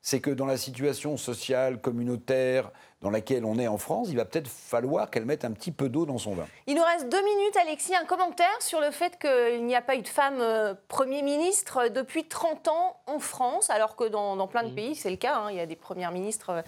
c'est 0.00 0.20
que 0.20 0.30
dans 0.30 0.46
la 0.46 0.56
situation 0.56 1.16
sociale, 1.16 1.80
communautaire, 1.80 2.70
dans 3.02 3.10
laquelle 3.10 3.44
on 3.44 3.58
est 3.58 3.66
en 3.66 3.78
France, 3.78 4.06
il 4.10 4.16
va 4.16 4.24
peut-être 4.24 4.48
falloir 4.48 5.10
qu'elle 5.10 5.24
mette 5.24 5.44
un 5.44 5.50
petit 5.50 5.72
peu 5.72 5.88
d'eau 5.88 6.06
dans 6.06 6.18
son 6.18 6.34
vin. 6.34 6.46
Il 6.68 6.76
nous 6.76 6.82
reste 6.84 7.08
deux 7.08 7.22
minutes, 7.22 7.56
Alexis. 7.60 7.94
Un 7.96 8.04
commentaire 8.04 8.60
sur 8.60 8.80
le 8.80 8.92
fait 8.92 9.18
qu'il 9.18 9.66
n'y 9.66 9.74
a 9.74 9.82
pas 9.82 9.96
eu 9.96 10.02
de 10.02 10.08
femme 10.08 10.38
euh, 10.40 10.74
Premier 10.86 11.22
ministre 11.22 11.88
depuis 11.88 12.28
30 12.28 12.68
ans 12.68 12.96
en 13.06 13.18
France, 13.18 13.68
alors 13.70 13.96
que 13.96 14.04
dans, 14.04 14.46
plein 14.46 14.62
de 14.62 14.70
mmh. 14.70 14.74
pays, 14.76 14.94
c'est 14.94 15.10
le 15.10 15.16
cas. 15.16 15.36
Hein. 15.36 15.50
Il 15.50 15.56
y 15.56 15.60
a 15.60 15.66
des 15.66 15.74
premières 15.74 16.12
ministres 16.12 16.50
euh, 16.50 16.62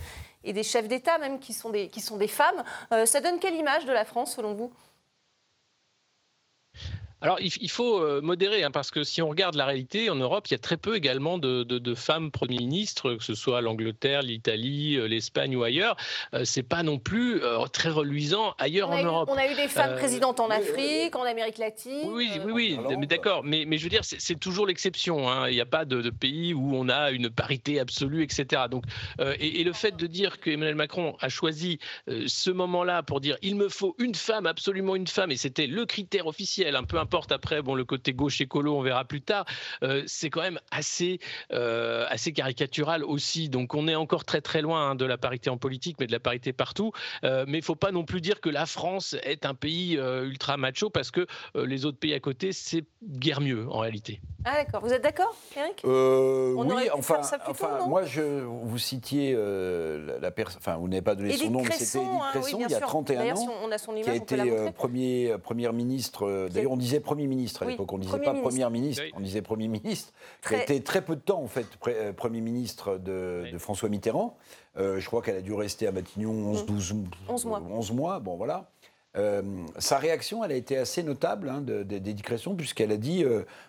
et 0.45 0.53
des 0.53 0.63
chefs 0.63 0.89
d'État 0.89 1.19
même 1.19 1.39
qui 1.39 1.53
sont 1.53 1.71
des, 1.71 1.89
qui 1.89 2.01
sont 2.01 2.17
des 2.17 2.29
femmes. 2.29 2.63
Euh, 2.93 3.07
ça 3.07 3.21
donne 3.21 3.39
quelle 3.39 3.55
image 3.55 3.85
de 3.85 3.93
la 3.93 4.05
France 4.05 4.35
selon 4.37 4.55
vous? 4.55 4.73
Alors, 7.21 7.39
il, 7.41 7.71
faut 7.71 8.01
euh, 8.01 8.21
modérer, 8.21 8.63
hein, 8.63 8.71
parce 8.71 8.93
que 8.93 9.03
si 9.03 9.21
on 9.23 9.29
regarde 9.29 9.57
la 9.57 9.67
réalité, 9.67 10.09
en 10.09 10.15
Europe, 10.15 10.47
il 10.49 10.53
y 10.53 10.55
a 10.55 10.59
très 10.59 10.77
peu 10.77 10.95
également 10.95 11.39
de, 11.39 11.95
femmes 11.95 12.31
premiers 12.31 12.59
ministres, 12.59 13.15
que 13.15 13.25
ce 13.25 13.35
soit 13.35 13.61
l'Angleterre, 13.61 14.23
l'Italie, 14.23 14.97
euh, 14.97 15.09
l'Espagne 15.09 15.57
ou 15.57 15.65
ailleurs. 15.65 15.97
Euh, 16.35 16.45
c'est 16.45 16.63
pas 16.63 16.83
non 16.83 16.99
plus 16.99 17.41
très 17.73 17.89
reluisant 17.89 18.55
ailleurs 18.59 18.91
en 18.91 19.03
Europe. 19.03 19.29
On 19.33 19.37
a 19.37 19.51
eu 19.51 19.55
des 19.57 19.69
femmes 19.69 19.97
présidentes 19.97 20.39
en 20.39 20.49
Afrique, 20.49 21.17
en 21.17 21.25
Amérique 21.25 21.59
latine. 21.59 22.05
Oui, 22.05 22.31
oui, 22.45 22.53
oui, 22.53 22.79
mais 22.97 23.07
d'accord. 23.07 23.43
Mais, 23.43 23.65
mais, 23.67 23.79
je 23.79 23.85
veux 23.85 23.91
dire, 23.91 24.03
c'est 24.05 24.39
toujours 24.39 24.67
l'exception. 24.67 25.29
Hein. 25.29 25.49
Il 25.49 25.55
n'y 25.55 25.61
a 25.61 25.67
pas 25.67 25.85
de, 25.85 26.11
pays 26.11 26.55
où 26.55 26.75
on 26.75 26.89
a 26.89 27.11
une 27.11 27.31
parité 27.31 27.81
absolue, 27.81 28.23
etc. 28.23 28.63
Donc, 28.71 28.85
et, 29.21 29.61
et, 29.61 29.65
le 29.65 29.73
fait 29.73 29.97
de 29.97 30.07
dire 30.07 30.41
que 30.41 30.51
Emmanuel 30.51 30.75
Macron 30.75 31.17
a 31.21 31.29
choisi 31.29 31.79
ce 32.07 32.51
moment-là 32.51 33.03
pour 33.03 33.21
dire 33.21 33.37
il 33.43 33.57
me 33.57 33.69
faut 33.69 33.95
une 33.99 34.15
femme, 34.15 34.47
absolument 34.47 34.97
une 34.97 35.07
femme, 35.07 35.31
et 35.31 35.37
c'était 35.37 35.67
le 35.67 35.85
critère 35.87 36.27
officiel, 36.27 36.77
un 36.77 36.85
peu 36.85 36.99
importe. 37.09 37.33
Après 37.33 37.63
bon, 37.63 37.75
le 37.75 37.87
côté 37.87 38.13
gauche 38.13 38.41
écolo, 38.43 38.77
on 38.77 38.83
verra 38.83 39.07
plus 39.07 39.23
tard, 39.23 39.47
euh, 39.83 40.03
c'est 40.07 40.29
quand 40.29 40.43
même 40.43 40.61
assez, 40.71 41.21
euh, 41.53 42.05
assez 42.11 42.33
caricatural 42.33 43.03
aussi. 43.03 43.49
Donc 43.49 43.75
on 43.75 43.89
est 43.89 43.95
encore 43.95 44.25
très 44.25 44.43
très 44.43 44.61
loin 44.61 44.91
hein, 44.91 44.95
de 44.95 45.07
la 45.07 45.17
parité 45.17 45.49
en 45.49 45.57
politique, 45.57 45.97
mais 46.01 46.07
de 46.07 46.13
la 46.13 46.21
parité 46.21 46.53
partout. 46.53 46.93
Euh, 47.25 47.47
mais 47.49 47.59
il 47.59 47.63
ne 47.63 47.65
faut 47.65 47.77
pas 47.77 47.93
non 47.93 48.05
plus 48.05 48.21
dire 48.21 48.43
que 48.43 48.51
la 48.51 48.67
France 48.67 49.17
est 49.23 49.47
un 49.47 49.55
pays 49.55 49.95
ultra 49.95 50.57
macho, 50.59 50.91
parce 50.91 51.11
que 51.11 51.27
les 51.55 51.87
autres 51.87 51.99
pays 51.99 52.13
à 52.13 52.21
côté, 52.21 52.53
c'est 52.53 52.85
guère 53.03 53.41
mieux 53.41 53.67
en 53.71 53.79
réalité. 53.79 54.21
Ah 54.45 54.63
d'accord, 54.63 54.83
vous 54.83 54.93
êtes 54.93 55.03
d'accord, 55.03 55.35
Eric? 55.57 55.83
Oui, 55.85 56.89
enfin, 56.93 57.21
enfin 57.47 57.87
moi, 57.87 58.05
je, 58.05 58.43
vous 58.43 58.79
citiez 58.79 59.35
la 60.21 60.31
personne, 60.31 60.61
enfin 60.61 60.77
vous 60.77 60.89
n'avez 60.89 61.03
pas 61.03 61.15
donné 61.15 61.37
son 61.37 61.51
nom, 61.51 61.63
mais 61.63 61.71
c'était 61.73 61.99
Edith 61.99 62.11
hein, 62.11 62.31
Cresson, 62.33 62.59
il 62.61 62.71
y 62.71 62.75
a 62.75 62.81
31 62.81 63.37
ans, 63.37 63.49
on 63.65 63.73
a 63.73 63.79
son 63.79 63.95
qui 63.95 64.11
a 64.11 64.15
été 64.15 64.37
premier, 64.75 65.35
première 65.43 65.73
ministre, 65.73 66.49
d'ailleurs 66.51 66.73
on 66.73 66.77
disait 66.77 66.98
Premier 67.01 67.27
ministre 67.27 67.63
à 67.63 67.67
l'époque. 67.67 67.93
On 67.93 67.99
ne 67.99 68.03
disait 68.03 68.19
pas 68.19 68.35
Première 68.35 68.71
ministre, 68.71 69.03
on 69.15 69.21
disait 69.21 69.43
Premier 69.43 69.69
ministre. 69.69 70.13
Qui 70.47 70.55
a 70.55 70.63
été 70.63 70.83
très 70.83 71.03
peu 71.03 71.17
de 71.17 71.21
temps, 71.21 71.43
en 71.43 71.49
fait, 71.49 71.67
euh, 71.87 72.13
Premier 72.13 72.41
ministre 72.41 72.99
de, 72.99 73.45
François 73.59 73.89
Mitterrand. 73.89 74.37
Euh, 74.77 75.01
je 75.01 75.07
crois 75.07 75.23
qu'elle 75.23 75.37
a 75.37 75.41
dû 75.41 75.53
rester 75.53 75.87
à 75.87 75.93
Matignon 75.93 76.31
11, 76.31 76.67
12, 76.67 76.95
11 77.29 77.45
mois. 77.45 77.63
11 77.71 77.93
mois, 77.93 78.21
bon 78.21 78.37
voilà. 78.37 78.71
Euh, 79.17 79.43
sa 79.79 79.99
réaction, 79.99 80.45
elle 80.45 80.53
a 80.53 80.55
été 80.55 80.77
assez 80.77 81.03
notable 81.03 81.49
hein, 81.49 81.65
puisqu'elle 82.57 82.93
a 82.93 82.97
dit 82.97 83.25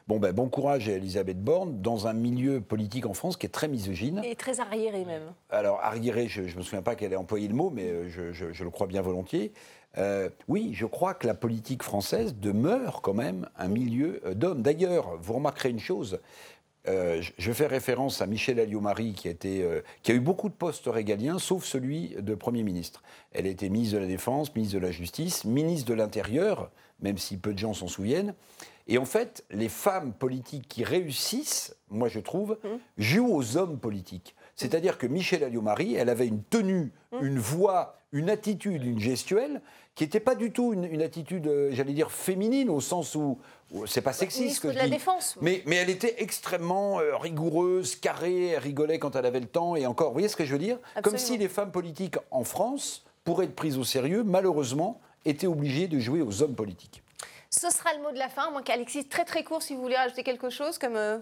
bon, 0.08 0.20
ben, 0.20 0.34
bon 0.34 0.50
courage 0.50 0.90
à 0.90 0.92
Elisabeth 0.92 1.42
Borne 1.42 1.82
dans 1.82 2.08
un 2.08 2.14
milieu 2.14 2.62
politique 2.62 3.06
en 3.06 3.14
France 3.14 3.38
qui 3.38 3.46
est 3.46 3.50
très 3.50 3.68
misogyne. 3.68 4.22
Et 4.24 4.36
très 4.36 4.60
arriéré 4.60 5.06
même. 5.06 5.34
Alors, 5.50 5.80
arriéré, 5.82 6.28
je 6.28 6.42
ne 6.42 6.56
me 6.56 6.62
souviens 6.62 6.82
pas 6.82 6.96
qu'elle 6.96 7.14
ait 7.14 7.18
employé 7.18 7.48
le 7.48 7.56
mot, 7.56 7.72
mais 7.74 8.10
je, 8.10 8.32
je, 8.32 8.64
le 8.64 8.70
crois 8.70 8.86
bien 8.86 9.02
volontiers. 9.02 9.54
Euh, 9.98 10.30
oui, 10.48 10.72
je 10.74 10.86
crois 10.86 11.14
que 11.14 11.28
la 11.28 11.34
politique 11.34 11.84
française 11.84 12.36
demeure 12.36 13.02
quand 13.02 13.14
même 13.14 13.50
un 13.58 13.68
milieu 13.68 14.22
euh, 14.26 14.34
d'hommes. 14.34 14.62
D'ailleurs, 14.62 15.18
vous 15.20 15.34
remarquerez 15.34 15.70
une 15.70 15.80
chose. 15.80 16.20
Euh, 16.88 17.22
je 17.38 17.52
fais 17.52 17.68
référence 17.68 18.22
à 18.22 18.26
Michel 18.26 18.60
Alliot-Marie, 18.60 19.14
qui, 19.14 19.36
qui, 19.36 20.12
a 20.12 20.16
eu 20.16 20.20
beaucoup 20.20 20.48
de 20.48 20.54
postes 20.54 20.88
régaliens, 20.88 21.38
sauf 21.38 21.66
celui 21.66 22.16
de 22.20 22.36
Premier 22.36 22.64
ministre. 22.64 23.04
Elle 23.32 23.48
a 23.48 23.50
été 23.50 23.70
ministre 23.70 23.96
de 23.96 24.02
la 24.02 24.08
Défense, 24.08 24.56
ministre 24.56 24.76
de 24.76 24.86
la 24.86 24.92
Justice, 24.92 25.44
ministre 25.44 25.90
de 25.90 25.94
l'Intérieur, 25.96 26.72
même 27.02 27.18
si 27.18 27.38
peu 27.38 27.54
de 27.54 27.60
gens 27.60 27.74
s'en 27.74 27.88
souviennent. 27.88 28.34
Et 28.88 28.98
en 28.98 29.06
fait, 29.06 29.46
les 29.52 29.70
femmes 29.70 30.14
politiques 30.14 30.68
qui 30.68 30.84
réussissent, 30.84 31.76
moi 31.90 32.08
je 32.08 32.20
trouve, 32.20 32.58
mmh. 32.64 32.68
jouent 32.98 33.36
aux 33.36 33.58
hommes 33.58 33.78
politiques. 33.78 34.36
C'est-à-dire 34.56 34.98
que 34.98 35.06
Michel 35.06 35.44
Alliot-Marie, 35.44 35.96
elle 35.96 36.10
avait 36.10 36.28
une 36.28 36.44
tenue, 36.44 36.92
mmh. 37.12 37.26
une 37.26 37.40
voix, 37.40 38.00
une 38.12 38.30
attitude, 38.30 38.84
une 38.84 39.00
gestuelle 39.00 39.62
qui 40.00 40.06
n'était 40.06 40.22
pas 40.22 40.36
du 40.36 40.54
tout 40.54 40.72
une, 40.72 41.02
attitude, 41.02 41.46
euh, 41.48 41.72
j'allais 41.74 41.92
dire, 41.92 42.10
féminine, 42.10 42.70
au 42.70 42.80
sens 42.80 43.16
où, 43.16 43.38
c'est 43.86 44.00
pas 44.00 44.14
sexiste 44.14 44.62
que 44.62 44.70
de 44.70 44.78
la 44.78 44.88
défense. 44.88 45.36
Mais, 45.42 45.62
mais 45.66 45.76
elle 45.76 45.90
était 45.90 46.24
extrêmement 46.24 47.02
euh, 47.02 47.18
rigoureuse, 47.18 47.98
carrée, 47.98 48.48
elle 48.52 48.60
rigolait 48.60 48.98
quand 48.98 49.18
elle 49.18 49.26
avait 49.26 49.42
le 49.42 49.48
temps, 49.48 49.76
et 49.76 49.86
encore, 49.86 50.08
vous 50.08 50.14
voyez 50.14 50.30
ce 50.30 50.38
que 50.38 50.46
je 50.46 50.54
veux 50.54 50.58
dire? 50.58 50.78
Comme 51.04 51.18
si 51.18 51.38
les 51.38 51.50
femmes 51.50 51.74
politiques 51.74 52.16
en 52.32 52.46
France, 52.46 53.04
pour 53.26 53.44
être 53.44 53.54
prises 53.54 53.78
au 53.78 53.84
sérieux, 53.84 54.24
malheureusement, 54.24 55.02
étaient 55.26 55.48
obligées 55.48 55.90
de 55.90 56.00
jouer 56.00 56.22
aux 56.22 56.44
hommes 56.44 56.56
politiques. 56.56 57.04
Ce 57.50 57.70
sera 57.70 57.94
le 57.94 58.02
mot 58.02 58.14
de 58.14 58.20
la 58.20 58.30
fin. 58.30 58.52
Moi, 58.52 58.62
Alexis, 58.72 59.04
très 59.04 59.26
très 59.26 59.44
court, 59.44 59.62
si 59.62 59.76
vous 59.76 59.82
voulez 59.82 59.98
rajouter 59.98 60.24
quelque 60.24 60.50
chose, 60.50 60.78
comme 60.78 60.96
euh, 60.96 61.18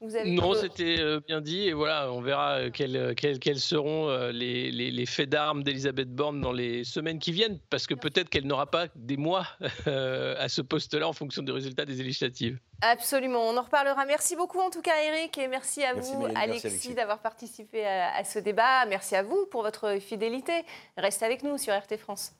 non, 0.00 0.54
c'était 0.54 0.96
euh, 0.98 1.20
bien 1.26 1.40
dit. 1.40 1.68
Et 1.68 1.72
voilà, 1.72 2.10
on 2.12 2.20
verra 2.22 2.58
euh, 2.58 2.70
euh, 2.80 3.14
quels, 3.14 3.60
seront 3.60 4.08
les, 4.32 5.06
faits 5.06 5.28
d'armes 5.28 5.62
d'Elisabeth 5.62 6.10
Borne 6.14 6.40
dans 6.40 6.52
les 6.52 6.84
semaines 6.84 7.18
qui 7.18 7.32
viennent, 7.32 7.58
parce 7.68 7.86
que 7.86 7.94
peut-être 7.94 8.30
qu'elle 8.30 8.46
n'aura 8.46 8.70
pas 8.70 8.86
des 8.94 9.16
mois 9.16 9.46
à 9.86 10.48
ce 10.48 10.62
poste-là 10.62 11.06
en 11.06 11.12
fonction 11.12 11.42
des 11.42 11.52
résultats 11.52 11.84
des 11.84 11.94
législatives. 11.94 12.58
Absolument, 12.82 13.48
on 13.48 13.56
en 13.56 13.62
reparlera. 13.62 14.06
Merci 14.06 14.36
beaucoup 14.36 14.60
en 14.60 14.70
tout 14.70 14.80
cas 14.80 15.02
Eric 15.02 15.36
et 15.36 15.48
merci 15.48 15.84
à 15.84 15.92
vous 15.92 16.26
Alexis, 16.34 16.94
d'avoir 16.94 17.18
participé 17.18 17.84
à, 17.84 18.14
à 18.14 18.24
ce 18.24 18.38
débat. 18.38 18.86
Merci 18.86 19.16
à 19.16 19.22
vous 19.22 19.46
pour 19.50 19.62
votre 19.62 19.98
fidélité. 20.00 20.52
Restez 20.96 21.26
avec 21.26 21.42
nous 21.42 21.58
sur 21.58 21.74
RT 21.74 21.98
France. 21.98 22.32